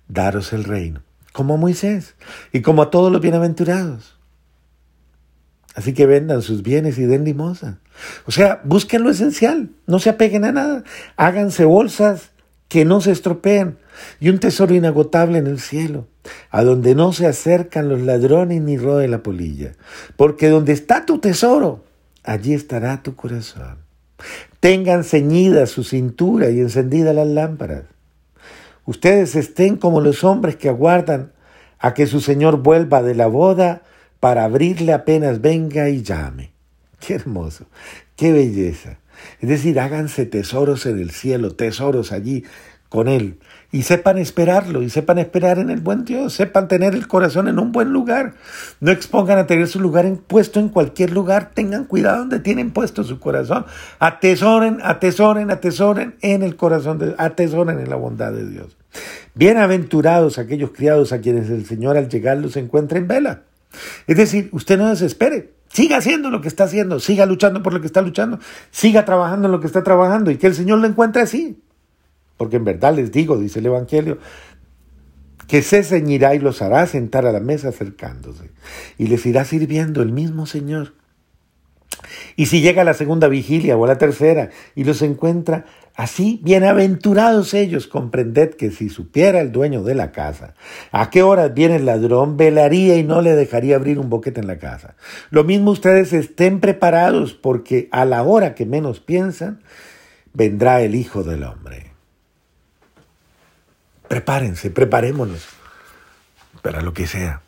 daros 0.07 0.53
el 0.53 0.63
reino, 0.63 1.01
como 1.33 1.55
a 1.55 1.57
Moisés 1.57 2.15
y 2.51 2.61
como 2.61 2.81
a 2.81 2.89
todos 2.89 3.11
los 3.11 3.21
bienaventurados. 3.21 4.17
Así 5.75 5.93
que 5.93 6.05
vendan 6.05 6.41
sus 6.41 6.63
bienes 6.63 6.97
y 6.97 7.05
den 7.05 7.25
limosna. 7.25 7.79
O 8.25 8.31
sea, 8.31 8.61
busquen 8.63 9.03
lo 9.03 9.09
esencial, 9.09 9.69
no 9.87 9.99
se 9.99 10.09
apeguen 10.09 10.45
a 10.45 10.51
nada, 10.51 10.83
háganse 11.17 11.65
bolsas 11.65 12.31
que 12.69 12.85
no 12.85 13.01
se 13.01 13.11
estropeen 13.11 13.77
y 14.19 14.29
un 14.29 14.39
tesoro 14.39 14.73
inagotable 14.73 15.37
en 15.37 15.47
el 15.47 15.59
cielo, 15.59 16.07
a 16.49 16.63
donde 16.63 16.95
no 16.95 17.13
se 17.13 17.27
acercan 17.27 17.89
los 17.89 18.01
ladrones 18.01 18.61
ni 18.61 18.77
rode 18.77 19.07
la 19.07 19.21
polilla, 19.23 19.73
porque 20.15 20.49
donde 20.49 20.73
está 20.73 21.05
tu 21.05 21.19
tesoro, 21.19 21.83
allí 22.23 22.53
estará 22.53 23.03
tu 23.03 23.15
corazón. 23.15 23.77
Tengan 24.59 25.03
ceñida 25.03 25.65
su 25.67 25.83
cintura 25.83 26.49
y 26.49 26.59
encendida 26.59 27.13
las 27.13 27.27
lámparas. 27.27 27.83
Ustedes 28.85 29.35
estén 29.35 29.77
como 29.77 30.01
los 30.01 30.23
hombres 30.23 30.55
que 30.55 30.69
aguardan 30.69 31.31
a 31.79 31.93
que 31.93 32.07
su 32.07 32.19
Señor 32.21 32.57
vuelva 32.57 33.01
de 33.01 33.15
la 33.15 33.27
boda 33.27 33.83
para 34.19 34.43
abrirle 34.43 34.93
apenas 34.93 35.41
venga 35.41 35.89
y 35.89 36.03
llame. 36.03 36.51
Qué 36.99 37.15
hermoso, 37.15 37.65
qué 38.15 38.31
belleza. 38.31 38.99
Es 39.39 39.49
decir, 39.49 39.79
háganse 39.79 40.25
tesoros 40.25 40.85
en 40.85 40.99
el 40.99 41.11
cielo, 41.11 41.55
tesoros 41.55 42.11
allí 42.11 42.43
con 42.95 43.09
Él. 43.09 43.37
Y 43.71 43.83
sepan 43.83 44.17
esperarlo, 44.17 44.81
y 44.81 44.89
sepan 44.89 45.17
esperar 45.17 45.59
en 45.59 45.69
el 45.69 45.81
buen 45.81 46.05
Dios, 46.05 46.33
sepan 46.33 46.69
tener 46.69 46.95
el 46.95 47.07
corazón 47.07 47.49
en 47.49 47.59
un 47.59 47.73
buen 47.73 47.89
lugar. 47.89 48.35
No 48.79 48.89
expongan 48.89 49.37
a 49.37 49.47
tener 49.47 49.67
su 49.67 49.81
lugar 49.81 50.05
puesto 50.27 50.61
en 50.61 50.69
cualquier 50.69 51.11
lugar, 51.11 51.51
tengan 51.53 51.83
cuidado 51.83 52.19
donde 52.19 52.39
tienen 52.39 52.71
puesto 52.71 53.03
su 53.03 53.19
corazón. 53.19 53.65
Atesoren, 53.99 54.79
atesoren, 54.81 55.51
atesoren 55.51 56.15
en 56.21 56.41
el 56.41 56.55
corazón, 56.55 56.97
de, 56.97 57.15
atesoren 57.17 57.79
en 57.79 57.89
la 57.89 57.97
bondad 57.97 58.31
de 58.31 58.49
Dios. 58.49 58.77
Bienaventurados 59.33 60.37
aquellos 60.37 60.71
criados 60.71 61.11
a 61.11 61.19
quienes 61.19 61.49
el 61.49 61.65
Señor 61.65 61.97
al 61.97 62.07
llegar 62.07 62.37
los 62.37 62.55
encuentra 62.55 62.97
en 62.97 63.09
vela. 63.09 63.41
Es 64.07 64.15
decir, 64.15 64.47
usted 64.53 64.77
no 64.77 64.87
desespere, 64.87 65.51
siga 65.67 65.97
haciendo 65.97 66.29
lo 66.29 66.39
que 66.39 66.47
está 66.47 66.63
haciendo, 66.63 67.01
siga 67.01 67.25
luchando 67.25 67.61
por 67.61 67.73
lo 67.73 67.81
que 67.81 67.87
está 67.87 68.01
luchando, 68.01 68.39
siga 68.71 69.03
trabajando 69.03 69.49
en 69.49 69.51
lo 69.51 69.59
que 69.59 69.67
está 69.67 69.83
trabajando 69.83 70.31
y 70.31 70.37
que 70.37 70.47
el 70.47 70.55
Señor 70.55 70.79
lo 70.79 70.87
encuentre 70.87 71.21
así. 71.23 71.61
Porque 72.37 72.57
en 72.57 72.65
verdad 72.65 72.95
les 72.95 73.11
digo, 73.11 73.37
dice 73.37 73.59
el 73.59 73.67
Evangelio, 73.67 74.17
que 75.47 75.61
se 75.61 75.83
ceñirá 75.83 76.35
y 76.35 76.39
los 76.39 76.61
hará 76.61 76.85
sentar 76.87 77.25
a 77.25 77.31
la 77.31 77.39
mesa 77.39 77.69
acercándose, 77.69 78.51
y 78.97 79.07
les 79.07 79.25
irá 79.25 79.45
sirviendo 79.45 80.01
el 80.01 80.11
mismo 80.11 80.45
Señor. 80.45 80.93
Y 82.35 82.47
si 82.47 82.61
llega 82.61 82.83
la 82.83 82.93
segunda 82.93 83.27
vigilia 83.27 83.77
o 83.77 83.87
la 83.87 83.97
tercera 83.97 84.49
y 84.75 84.83
los 84.83 85.01
encuentra 85.01 85.65
así, 85.95 86.39
bienaventurados 86.43 87.53
ellos, 87.53 87.87
comprended 87.87 88.55
que 88.55 88.71
si 88.71 88.89
supiera 88.89 89.39
el 89.39 89.51
dueño 89.51 89.83
de 89.83 89.95
la 89.95 90.11
casa 90.11 90.53
a 90.91 91.09
qué 91.09 91.23
hora 91.23 91.47
viene 91.47 91.77
el 91.77 91.85
ladrón, 91.85 92.37
velaría 92.37 92.97
y 92.97 93.03
no 93.03 93.21
le 93.21 93.35
dejaría 93.35 93.77
abrir 93.77 93.99
un 93.99 94.09
boquete 94.09 94.41
en 94.41 94.47
la 94.47 94.59
casa. 94.59 94.95
Lo 95.29 95.43
mismo 95.43 95.71
ustedes 95.71 96.13
estén 96.13 96.59
preparados 96.59 97.33
porque 97.33 97.87
a 97.91 98.05
la 98.05 98.23
hora 98.23 98.55
que 98.55 98.65
menos 98.65 98.99
piensan, 98.99 99.61
vendrá 100.33 100.81
el 100.81 100.95
Hijo 100.95 101.23
del 101.23 101.43
Hombre. 101.43 101.94
Prepárense, 104.07 104.69
preparémonos 104.69 105.45
para 106.61 106.81
lo 106.81 106.93
que 106.93 107.07
sea. 107.07 107.41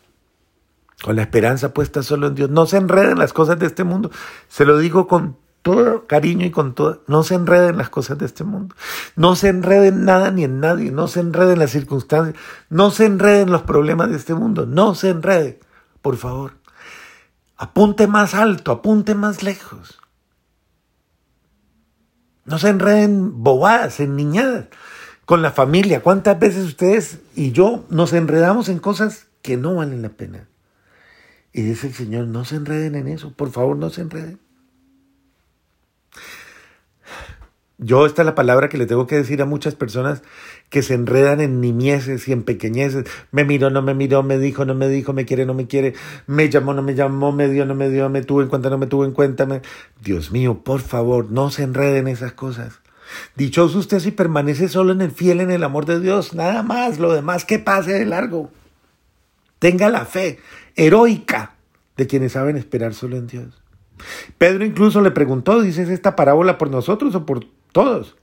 Con 1.02 1.16
la 1.16 1.24
esperanza 1.24 1.74
puesta 1.74 2.02
solo 2.04 2.28
en 2.28 2.36
Dios. 2.36 2.50
No 2.50 2.66
se 2.66 2.78
enreden 2.78 3.20
las 3.20 3.34
cosas 3.34 3.60
de 3.60 3.68
este 3.68 3.84
mundo. 3.84 4.10
Se 4.48 4.66
lo 4.66 4.78
digo 4.78 5.08
con 5.08 5.38
todo 5.62 6.08
cariño 6.08 6.46
y 6.46 6.52
con 6.52 6.74
todo. 6.74 7.04
No 7.08 7.24
se 7.24 7.36
enreden 7.36 7.78
las 7.78 7.90
cosas 7.90 8.18
de 8.18 8.26
este 8.26 8.44
mundo. 8.44 8.76
No 9.16 9.36
se 9.36 9.50
enreden 9.50 10.06
nada 10.06 10.32
ni 10.32 10.44
en 10.44 10.60
nadie. 10.60 10.92
No 10.92 11.08
se 11.08 11.20
enreden 11.20 11.60
las 11.60 11.72
circunstancias. 11.72 12.36
No 12.70 12.90
se 12.90 13.06
enreden 13.06 13.52
los 13.52 13.62
problemas 13.62 14.10
de 14.10 14.18
este 14.18 14.34
mundo. 14.34 14.66
No 14.66 14.96
se 14.96 15.10
enreden. 15.10 15.60
Por 16.02 16.18
favor. 16.18 16.54
Apunte 17.58 18.08
más 18.08 18.36
alto, 18.36 18.72
apunte 18.72 19.16
más 19.16 19.42
lejos. 19.42 20.00
No 22.46 22.60
se 22.60 22.70
enreden 22.70 23.44
bobadas, 23.44 24.00
en 24.00 24.16
niñadas 24.16 24.66
con 25.28 25.42
la 25.42 25.52
familia. 25.52 26.00
¿Cuántas 26.00 26.40
veces 26.40 26.64
ustedes 26.64 27.20
y 27.36 27.52
yo 27.52 27.84
nos 27.90 28.14
enredamos 28.14 28.70
en 28.70 28.80
cosas 28.80 29.28
que 29.42 29.58
no 29.58 29.76
valen 29.76 30.02
la 30.02 30.10
pena? 30.10 30.48
Y 31.52 31.64
dice 31.64 31.88
el 31.88 31.94
Señor, 31.94 32.28
no 32.28 32.46
se 32.46 32.56
enreden 32.56 32.96
en 32.96 33.10
eso, 33.10 33.34
por 33.34 33.52
favor 33.52 33.76
no 33.76 33.90
se 33.90 34.02
enreden. 34.02 34.40
Yo 37.78 38.06
esta 38.06 38.22
es 38.22 38.26
la 38.26 38.36
palabra 38.36 38.70
que 38.70 38.78
le 38.78 38.86
tengo 38.86 39.06
que 39.06 39.18
decir 39.18 39.42
a 39.42 39.46
muchas 39.46 39.76
personas 39.76 40.24
que 40.70 40.82
se 40.82 40.94
enredan 40.94 41.42
en 41.42 41.60
nimieces 41.60 42.26
y 42.30 42.32
en 42.32 42.44
pequeñeces. 42.44 43.04
Me 43.32 43.44
miró, 43.44 43.70
no 43.70 43.82
me 43.82 43.94
miró, 43.94 44.24
me 44.24 44.40
dijo, 44.40 44.64
no 44.64 44.76
me 44.76 44.88
dijo, 44.88 45.12
me 45.12 45.26
quiere, 45.26 45.46
no 45.46 45.54
me 45.54 45.68
quiere, 45.68 45.94
me 46.26 46.48
llamó, 46.50 46.74
no 46.74 46.82
me 46.82 46.96
llamó, 46.96 47.34
me 47.34 47.50
dio, 47.50 47.66
no 47.66 47.76
me 47.76 47.90
dio, 47.90 48.10
me 48.10 48.24
tuvo 48.24 48.44
en 48.44 48.48
cuenta, 48.48 48.70
no 48.70 48.78
me 48.78 48.88
tuvo 48.88 49.04
en 49.04 49.12
cuenta. 49.12 49.46
Dios 50.02 50.32
mío, 50.32 50.64
por 50.64 50.80
favor, 50.80 51.30
no 51.30 51.52
se 51.52 51.64
enreden 51.64 52.08
en 52.08 52.14
esas 52.14 52.32
cosas. 52.32 52.80
Dichoso 53.36 53.80
usted 53.80 54.00
si 54.00 54.12
permanece 54.12 54.68
solo 54.68 54.92
en 54.92 55.02
el 55.02 55.12
fiel, 55.12 55.42
en 55.42 55.52
el 55.52 55.64
amor 55.64 55.86
de 55.86 56.00
Dios, 56.00 56.34
nada 56.34 56.64
más, 56.64 57.00
lo 57.00 57.14
demás 57.14 57.46
que 57.46 57.60
pase 57.60 57.94
de 57.94 58.06
largo. 58.06 58.52
Tenga 59.60 59.90
la 59.90 60.06
fe 60.06 60.40
heroica 60.76 61.56
de 61.96 62.08
quienes 62.08 62.34
saben 62.34 62.58
esperar 62.58 62.94
solo 62.94 63.18
en 63.18 63.28
Dios. 63.28 63.62
Pedro 64.38 64.66
incluso 64.66 65.02
le 65.02 65.12
preguntó, 65.12 65.62
¿dices 65.62 65.90
esta 65.90 66.16
parábola 66.16 66.58
por 66.58 66.70
nosotros 66.70 67.16
o 67.16 67.26
por 67.26 67.46
todos? 67.72 68.16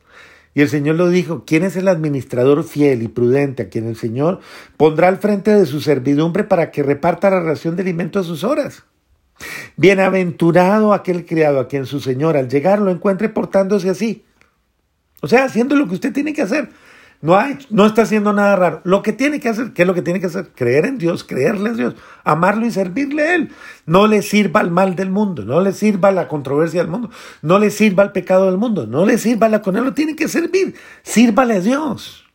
Y 0.55 0.61
el 0.63 0.69
Señor 0.69 0.95
lo 0.95 1.09
dijo, 1.09 1.45
¿quién 1.45 1.65
es 1.65 1.77
el 1.77 1.89
administrador 1.89 2.63
fiel 2.63 3.03
y 3.03 3.09
prudente 3.09 3.65
a 3.65 3.69
quien 3.69 3.89
el 3.89 3.97
Señor 3.97 4.39
pondrá 4.77 5.09
al 5.09 5.19
frente 5.19 5.51
de 5.51 5.67
su 5.67 5.81
servidumbre 5.81 6.45
para 6.45 6.71
que 6.71 6.85
reparta 6.85 7.29
la 7.29 7.41
ración 7.41 7.75
de 7.75 7.83
alimento 7.83 8.21
a 8.21 8.23
sus 8.23 8.45
horas? 8.45 8.85
Bienaventurado 9.77 10.93
aquel 10.93 11.27
criado 11.27 11.59
a 11.59 11.67
quien 11.67 11.87
su 11.87 11.99
Señor 11.99 12.37
al 12.37 12.49
llegar 12.49 12.81
lo 12.81 12.93
encuentre 12.93 13.29
portándose 13.29 13.91
así. 13.91 14.25
O 15.25 15.27
sea, 15.27 15.45
haciendo 15.45 15.75
lo 15.75 15.89
que 15.89 15.95
usted 15.95 16.13
tiene 16.13 16.35
que 16.35 16.43
hacer. 16.43 16.69
No, 17.23 17.35
hay, 17.35 17.57
no 17.71 17.87
está 17.87 18.03
haciendo 18.03 18.35
nada 18.35 18.57
raro. 18.57 18.83
Lo 18.85 19.03
que 19.03 19.15
tiene 19.15 19.41
que 19.41 19.49
hacer, 19.49 19.73
¿qué 19.73 19.81
es 19.81 19.89
lo 19.89 19.95
que 19.95 20.03
tiene 20.03 20.21
que 20.21 20.27
hacer? 20.27 20.51
Creer 20.55 20.85
en 20.85 20.99
Dios, 20.99 21.25
creerle 21.25 21.71
a 21.71 21.73
Dios, 21.73 21.95
amarlo 22.25 22.67
y 22.67 22.71
servirle 22.71 23.23
a 23.23 23.35
Él. 23.37 23.51
No 23.87 24.07
le 24.07 24.21
sirva 24.21 24.61
el 24.61 24.71
mal 24.71 24.97
del 24.97 25.11
mundo, 25.11 25.47
no 25.47 25.63
le 25.63 25.73
sirva 25.73 26.13
la 26.13 26.29
controversia 26.29 26.83
del 26.83 26.91
mundo, 26.91 27.09
no 27.41 27.59
le 27.59 27.71
sirva 27.71 28.03
el 28.03 28.13
pecado 28.13 28.45
del 28.45 28.59
mundo, 28.59 28.87
no 28.87 29.07
le 29.07 29.17
sirva 29.17 29.49
la 29.49 29.63
con 29.63 29.79
Él, 29.79 29.85
lo 29.85 29.95
tiene 29.95 30.15
que 30.15 30.29
servir. 30.29 30.75
Sírvale 31.03 31.55
a 31.55 31.61
Dios. 31.61 32.27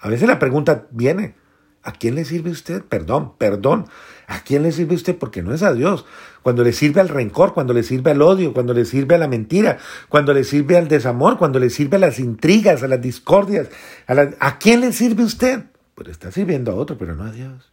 A 0.00 0.08
veces 0.08 0.26
la 0.26 0.38
pregunta 0.38 0.86
viene, 0.92 1.34
¿a 1.82 1.92
quién 1.92 2.14
le 2.14 2.24
sirve 2.24 2.50
usted? 2.50 2.82
Perdón, 2.82 3.36
perdón. 3.38 3.86
¿A 4.26 4.42
quién 4.42 4.62
le 4.62 4.72
sirve 4.72 4.94
usted? 4.94 5.16
Porque 5.16 5.42
no 5.42 5.52
es 5.52 5.62
a 5.62 5.72
Dios. 5.72 6.04
Cuando 6.42 6.64
le 6.64 6.72
sirve 6.72 7.00
al 7.00 7.08
rencor, 7.08 7.54
cuando 7.54 7.72
le 7.72 7.82
sirve 7.82 8.10
al 8.10 8.22
odio, 8.22 8.52
cuando 8.52 8.74
le 8.74 8.84
sirve 8.84 9.14
a 9.14 9.18
la 9.18 9.28
mentira, 9.28 9.78
cuando 10.08 10.32
le 10.32 10.44
sirve 10.44 10.76
al 10.76 10.88
desamor, 10.88 11.38
cuando 11.38 11.58
le 11.58 11.70
sirve 11.70 11.96
a 11.96 12.00
las 12.00 12.18
intrigas, 12.18 12.82
a 12.82 12.88
las 12.88 13.00
discordias. 13.00 13.68
¿A, 14.06 14.14
¿A 14.40 14.58
quién 14.58 14.80
le 14.80 14.92
sirve 14.92 15.24
usted? 15.24 15.64
Pues 15.94 16.08
está 16.08 16.30
sirviendo 16.30 16.72
a 16.72 16.74
otro, 16.74 16.96
pero 16.96 17.14
no 17.14 17.24
a 17.24 17.32
Dios. 17.32 17.72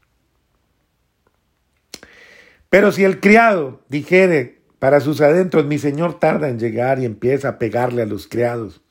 Pero 2.69 2.91
si 2.91 3.03
el 3.03 3.19
criado 3.19 3.81
dijere 3.89 4.59
para 4.77 4.99
sus 4.99 5.21
adentros, 5.21 5.65
mi 5.65 5.79
señor 5.79 6.19
tarda 6.19 6.49
en 6.49 6.59
llegar 6.59 6.99
y 6.99 7.05
empieza 7.05 7.49
a 7.49 7.59
pegarle 7.59 8.01
a 8.01 8.05
los 8.05 8.27
criados 8.27 8.81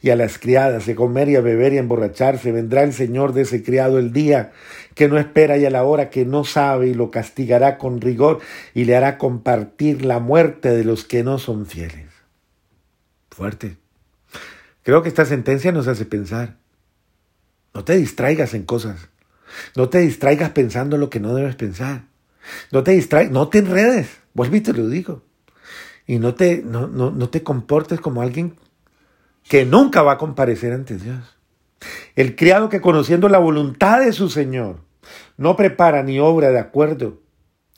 y 0.00 0.10
a 0.10 0.16
las 0.16 0.38
criadas, 0.38 0.86
de 0.86 0.94
comer 0.94 1.28
y 1.28 1.36
a 1.36 1.40
beber 1.40 1.72
y 1.72 1.76
a 1.76 1.80
emborracharse. 1.80 2.52
Vendrá 2.52 2.82
el 2.82 2.92
Señor 2.92 3.32
de 3.32 3.42
ese 3.42 3.62
criado 3.62 3.98
el 3.98 4.12
día 4.12 4.52
que 4.94 5.08
no 5.08 5.18
espera 5.18 5.56
y 5.58 5.66
a 5.66 5.70
la 5.70 5.84
hora 5.84 6.10
que 6.10 6.24
no 6.24 6.44
sabe 6.44 6.88
y 6.88 6.94
lo 6.94 7.10
castigará 7.10 7.78
con 7.78 8.00
rigor 8.00 8.40
y 8.74 8.84
le 8.84 8.96
hará 8.96 9.18
compartir 9.18 10.04
la 10.04 10.18
muerte 10.18 10.70
de 10.70 10.84
los 10.84 11.04
que 11.04 11.22
no 11.22 11.38
son 11.38 11.66
fieles. 11.66 12.06
Fuerte. 13.30 13.76
Creo 14.82 15.02
que 15.02 15.08
esta 15.08 15.24
sentencia 15.24 15.72
nos 15.72 15.88
hace 15.88 16.04
pensar. 16.04 16.56
No 17.74 17.84
te 17.84 17.96
distraigas 17.96 18.54
en 18.54 18.62
cosas. 18.62 19.08
No 19.74 19.88
te 19.88 19.98
distraigas 19.98 20.50
pensando 20.50 20.96
lo 20.96 21.10
que 21.10 21.20
no 21.20 21.34
debes 21.34 21.56
pensar. 21.56 22.04
No 22.72 22.82
te 22.82 22.92
distraigas, 22.92 23.32
no 23.32 23.48
te 23.48 23.58
enredes. 23.58 24.08
Vuelvo 24.32 24.56
y 24.56 24.60
te 24.60 24.72
lo 24.72 24.88
digo. 24.88 25.22
Y 26.06 26.18
no 26.18 26.34
te, 26.34 26.62
no, 26.64 26.86
no, 26.86 27.10
no 27.10 27.28
te 27.28 27.42
comportes 27.42 28.00
como 28.00 28.22
alguien 28.22 28.54
que 29.48 29.64
nunca 29.64 30.02
va 30.02 30.12
a 30.12 30.18
comparecer 30.18 30.72
ante 30.72 30.96
Dios. 30.96 31.36
El 32.14 32.36
criado 32.36 32.68
que 32.68 32.80
conociendo 32.80 33.28
la 33.28 33.38
voluntad 33.38 34.00
de 34.00 34.12
su 34.12 34.28
Señor 34.28 34.80
no 35.36 35.56
prepara 35.56 36.02
ni 36.02 36.18
obra 36.18 36.50
de 36.50 36.58
acuerdo 36.58 37.20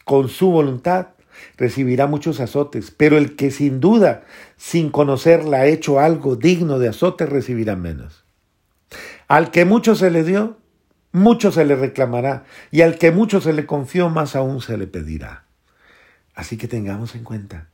con 0.04 0.28
su 0.28 0.50
voluntad, 0.50 1.08
recibirá 1.56 2.06
muchos 2.06 2.40
azotes, 2.40 2.90
pero 2.90 3.18
el 3.18 3.36
que 3.36 3.50
sin 3.50 3.80
duda, 3.80 4.24
sin 4.56 4.90
conocerla, 4.90 5.58
ha 5.58 5.66
hecho 5.66 6.00
algo 6.00 6.36
digno 6.36 6.78
de 6.78 6.88
azotes, 6.88 7.28
recibirá 7.28 7.76
menos. 7.76 8.24
Al 9.26 9.50
que 9.50 9.64
mucho 9.64 9.94
se 9.94 10.10
le 10.10 10.24
dio, 10.24 10.56
mucho 11.12 11.52
se 11.52 11.64
le 11.64 11.76
reclamará, 11.76 12.44
y 12.70 12.80
al 12.80 12.96
que 12.96 13.10
mucho 13.10 13.40
se 13.40 13.52
le 13.52 13.66
confió, 13.66 14.08
más 14.08 14.34
aún 14.34 14.62
se 14.62 14.78
le 14.78 14.86
pedirá. 14.86 15.44
Así 16.34 16.56
que 16.56 16.68
tengamos 16.68 17.14
en 17.14 17.24
cuenta, 17.24 17.68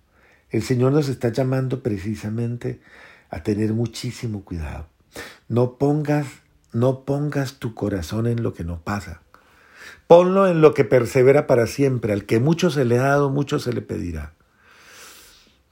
el 0.50 0.62
Señor 0.62 0.92
nos 0.92 1.08
está 1.08 1.28
llamando 1.28 1.82
precisamente 1.82 2.80
a 3.34 3.42
tener 3.42 3.72
muchísimo 3.72 4.44
cuidado. 4.44 4.86
No 5.48 5.76
pongas, 5.76 6.26
no 6.72 7.04
pongas 7.04 7.54
tu 7.54 7.74
corazón 7.74 8.26
en 8.28 8.42
lo 8.42 8.54
que 8.54 8.62
no 8.64 8.80
pasa. 8.80 9.22
Ponlo 10.06 10.46
en 10.46 10.60
lo 10.60 10.72
que 10.72 10.84
persevera 10.84 11.46
para 11.46 11.66
siempre. 11.66 12.12
Al 12.12 12.26
que 12.26 12.38
mucho 12.38 12.70
se 12.70 12.84
le 12.84 12.98
ha 12.98 13.02
dado, 13.02 13.30
mucho 13.30 13.58
se 13.58 13.72
le 13.72 13.82
pedirá. 13.82 14.34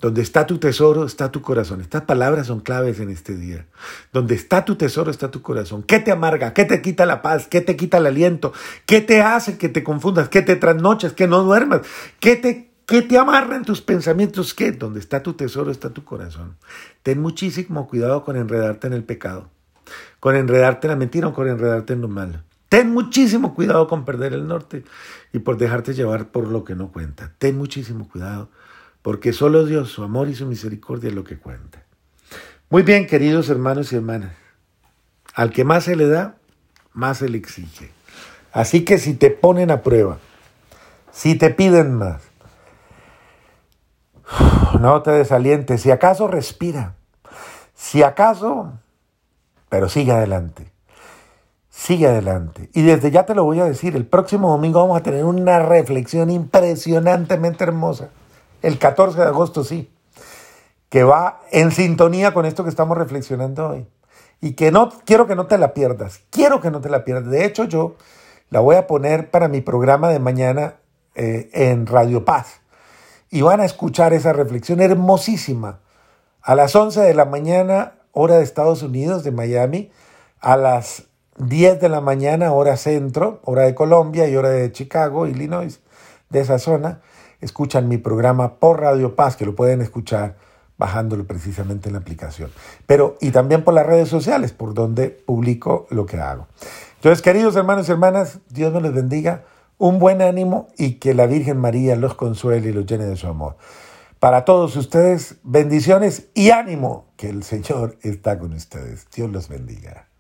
Donde 0.01 0.23
está 0.23 0.45
tu 0.49 0.59
tesoro, 0.59 1.05
está 1.05 1.31
tu 1.31 1.41
corazón. 1.41 1.81
Estas 1.81 2.03
palabras 2.03 2.49
son 2.49 2.59
claves 2.59 2.99
en 2.99 3.11
este 3.11 3.37
día. 3.37 3.67
Donde 4.13 4.35
está 4.35 4.65
tu 4.65 4.75
tesoro, 4.75 5.13
está 5.13 5.31
tu 5.31 5.43
corazón. 5.43 5.85
¿Qué 5.85 6.01
te 6.01 6.11
amarga? 6.11 6.55
¿Qué 6.55 6.65
te 6.65 6.83
quita 6.83 7.07
la 7.07 7.23
paz? 7.23 7.47
¿Qué 7.47 7.61
te 7.61 7.77
quita 7.77 7.99
el 7.99 8.07
aliento? 8.07 8.53
¿Qué 8.87 9.01
te 9.01 9.23
hace 9.23 9.57
que 9.57 9.69
te 9.69 9.85
confundas? 9.85 10.29
¿Qué 10.29 10.43
te 10.43 10.57
trasnoches? 10.57 11.13
¿Que 11.13 11.29
no 11.29 11.45
duermas? 11.45 11.83
¿Qué 12.19 12.35
te 12.35 12.72
¿Qué 12.93 13.01
te 13.01 13.17
amarran 13.17 13.65
tus 13.65 13.81
pensamientos? 13.81 14.53
¿Qué? 14.53 14.71
Donde 14.71 15.01
está 15.01 15.23
tu 15.23 15.33
tesoro 15.33 15.71
está 15.71 15.95
tu 15.95 16.05
corazón. 16.05 16.59
Ten 17.03 17.23
muchísimo 17.23 17.89
cuidado 17.89 18.23
con 18.23 18.37
enredarte 18.37 18.87
en 18.87 18.93
el 18.93 19.03
pecado, 19.03 19.49
con 20.21 20.37
enredarte 20.37 20.89
en 20.89 20.91
la 20.91 20.97
mentira 20.97 21.29
o 21.29 21.33
con 21.33 21.49
enredarte 21.49 21.95
en 21.95 22.03
lo 22.03 22.09
malo. 22.09 22.43
Ten 22.69 22.91
muchísimo 22.91 23.55
cuidado 23.55 23.89
con 23.89 24.05
perder 24.05 24.35
el 24.35 24.47
norte 24.47 24.85
y 25.33 25.39
por 25.39 25.57
dejarte 25.57 25.95
llevar 25.95 26.33
por 26.33 26.49
lo 26.49 26.65
que 26.65 26.75
no 26.75 26.93
cuenta. 26.93 27.33
Ten 27.39 27.57
muchísimo 27.57 28.11
cuidado, 28.11 28.51
porque 29.01 29.33
solo 29.33 29.65
Dios, 29.65 29.89
su 29.89 30.03
amor 30.03 30.29
y 30.29 30.35
su 30.35 30.45
misericordia 30.45 31.09
es 31.09 31.15
lo 31.15 31.25
que 31.25 31.39
cuenta. 31.39 31.83
Muy 32.69 32.83
bien, 32.83 33.07
queridos 33.07 33.49
hermanos 33.49 33.91
y 33.95 33.97
hermanas. 33.97 34.35
Al 35.33 35.51
que 35.51 35.65
más 35.65 35.85
se 35.85 35.97
le 35.97 36.09
da, 36.09 36.37
más 36.93 37.17
se 37.17 37.31
le 37.31 37.39
exige. 37.39 37.91
Así 38.53 38.85
que 38.85 38.99
si 38.99 39.15
te 39.15 39.31
ponen 39.31 39.71
a 39.71 39.81
prueba, 39.81 40.19
si 41.11 41.37
te 41.37 41.49
piden 41.49 41.95
más, 41.95 42.32
no 44.81 45.03
te 45.03 45.11
desalientes. 45.11 45.83
Si 45.83 45.91
acaso 45.91 46.29
respira. 46.29 46.95
Si 47.75 48.03
acaso, 48.03 48.73
pero 49.69 49.89
sigue 49.89 50.13
adelante. 50.13 50.71
Sigue 51.71 52.07
adelante. 52.07 52.69
Y 52.75 52.83
desde 52.83 53.11
ya 53.11 53.25
te 53.25 53.35
lo 53.35 53.45
voy 53.45 53.61
a 53.61 53.65
decir, 53.65 53.97
el 53.97 54.07
próximo 54.07 54.51
domingo 54.51 54.81
vamos 54.81 54.99
a 54.99 55.03
tener 55.03 55.25
una 55.25 55.61
reflexión 55.61 56.31
impresionantemente 56.31 57.65
hermosa. 57.65 58.11
El 58.61 58.79
14 58.79 59.19
de 59.19 59.27
agosto, 59.27 59.65
sí. 59.65 59.91
Que 60.89 61.05
va 61.05 61.41
en 61.51 61.73
sintonía 61.73 62.35
con 62.35 62.45
esto 62.45 62.65
que 62.65 62.71
estamos 62.71 62.99
reflexionando 62.99 63.71
hoy. 63.71 63.87
Y 64.41 64.53
que 64.53 64.71
no, 64.71 64.91
quiero 65.05 65.27
que 65.27 65.35
no 65.35 65.47
te 65.47 65.59
la 65.59 65.73
pierdas. 65.73 66.21
Quiero 66.31 66.61
que 66.61 66.71
no 66.71 66.81
te 66.81 66.91
la 66.91 67.05
pierdas. 67.05 67.31
De 67.31 67.45
hecho, 67.45 67.65
yo 67.65 67.97
la 68.51 68.61
voy 68.61 68.77
a 68.77 68.87
poner 68.87 69.31
para 69.31 69.49
mi 69.49 69.61
programa 69.61 70.09
de 70.11 70.19
mañana 70.19 70.75
eh, 71.15 71.51
en 71.53 71.87
Radio 71.87 72.25
Paz 72.25 72.62
y 73.33 73.41
van 73.41 73.61
a 73.61 73.65
escuchar 73.65 74.13
esa 74.13 74.35
reflexión 74.35 74.81
hermosísima 74.81 75.81
a 76.43 76.55
las 76.55 76.77
11 76.77 77.01
de 77.01 77.15
la 77.15 77.25
mañana, 77.25 77.95
hora 78.13 78.37
de 78.37 78.45
Estados 78.45 78.83
Unidos, 78.83 79.25
de 79.25 79.31
Miami, 79.31 79.91
a 80.41 80.59
las 80.59 81.05
10 81.39 81.81
de 81.81 81.89
la 81.89 82.03
mañana, 82.03 82.53
hora 82.53 82.77
centro, 82.77 83.41
hora 83.45 83.63
de 83.63 83.75
Colombia 83.75 84.29
y 84.29 84.37
hora 84.37 84.51
de 84.51 84.71
Chicago, 84.71 85.27
Illinois, 85.27 85.81
de 86.29 86.41
esa 86.41 86.59
zona. 86.59 87.01
Escuchan 87.41 87.89
mi 87.89 87.97
programa 87.97 88.57
por 88.57 88.81
Radio 88.81 89.17
Paz, 89.17 89.37
que 89.37 89.47
lo 89.47 89.57
pueden 89.57 89.81
escuchar 89.81 90.37
bajándolo 90.77 91.27
precisamente 91.27 91.89
en 91.89 91.95
la 91.95 92.01
aplicación. 92.01 92.51
Pero, 92.87 93.17
y 93.23 93.31
también 93.31 93.65
por 93.65 93.73
las 93.73 93.87
redes 93.87 94.11
sociales, 94.11 94.53
por 94.53 94.75
donde 94.75 95.09
publico 95.09 95.87
lo 95.89 96.05
que 96.05 96.19
hago. 96.19 96.49
Entonces, 96.97 97.23
queridos 97.23 97.57
hermanos 97.57 97.89
y 97.89 97.93
hermanas, 97.93 98.41
Dios 98.51 98.75
me 98.75 98.83
los 98.83 98.93
bendiga, 98.93 99.45
un 99.83 99.99
buen 99.99 100.23
ánimo 100.23 100.69
y 100.79 101.01
que 101.01 101.13
la 101.13 101.27
Virgen 101.27 101.59
María 101.59 101.97
los 101.97 102.15
consuele 102.15 102.69
y 102.69 102.73
los 102.73 102.87
llene 102.87 103.05
de 103.05 103.17
su 103.17 103.27
amor. 103.27 103.57
Para 104.21 104.45
todos 104.45 104.77
ustedes, 104.77 105.41
bendiciones 105.43 106.29
y 106.35 106.51
ánimo, 106.51 107.09
que 107.17 107.29
el 107.29 107.43
Señor 107.43 107.99
está 108.03 108.39
con 108.39 108.53
ustedes. 108.53 109.09
Dios 109.13 109.29
los 109.29 109.49
bendiga. 109.49 110.12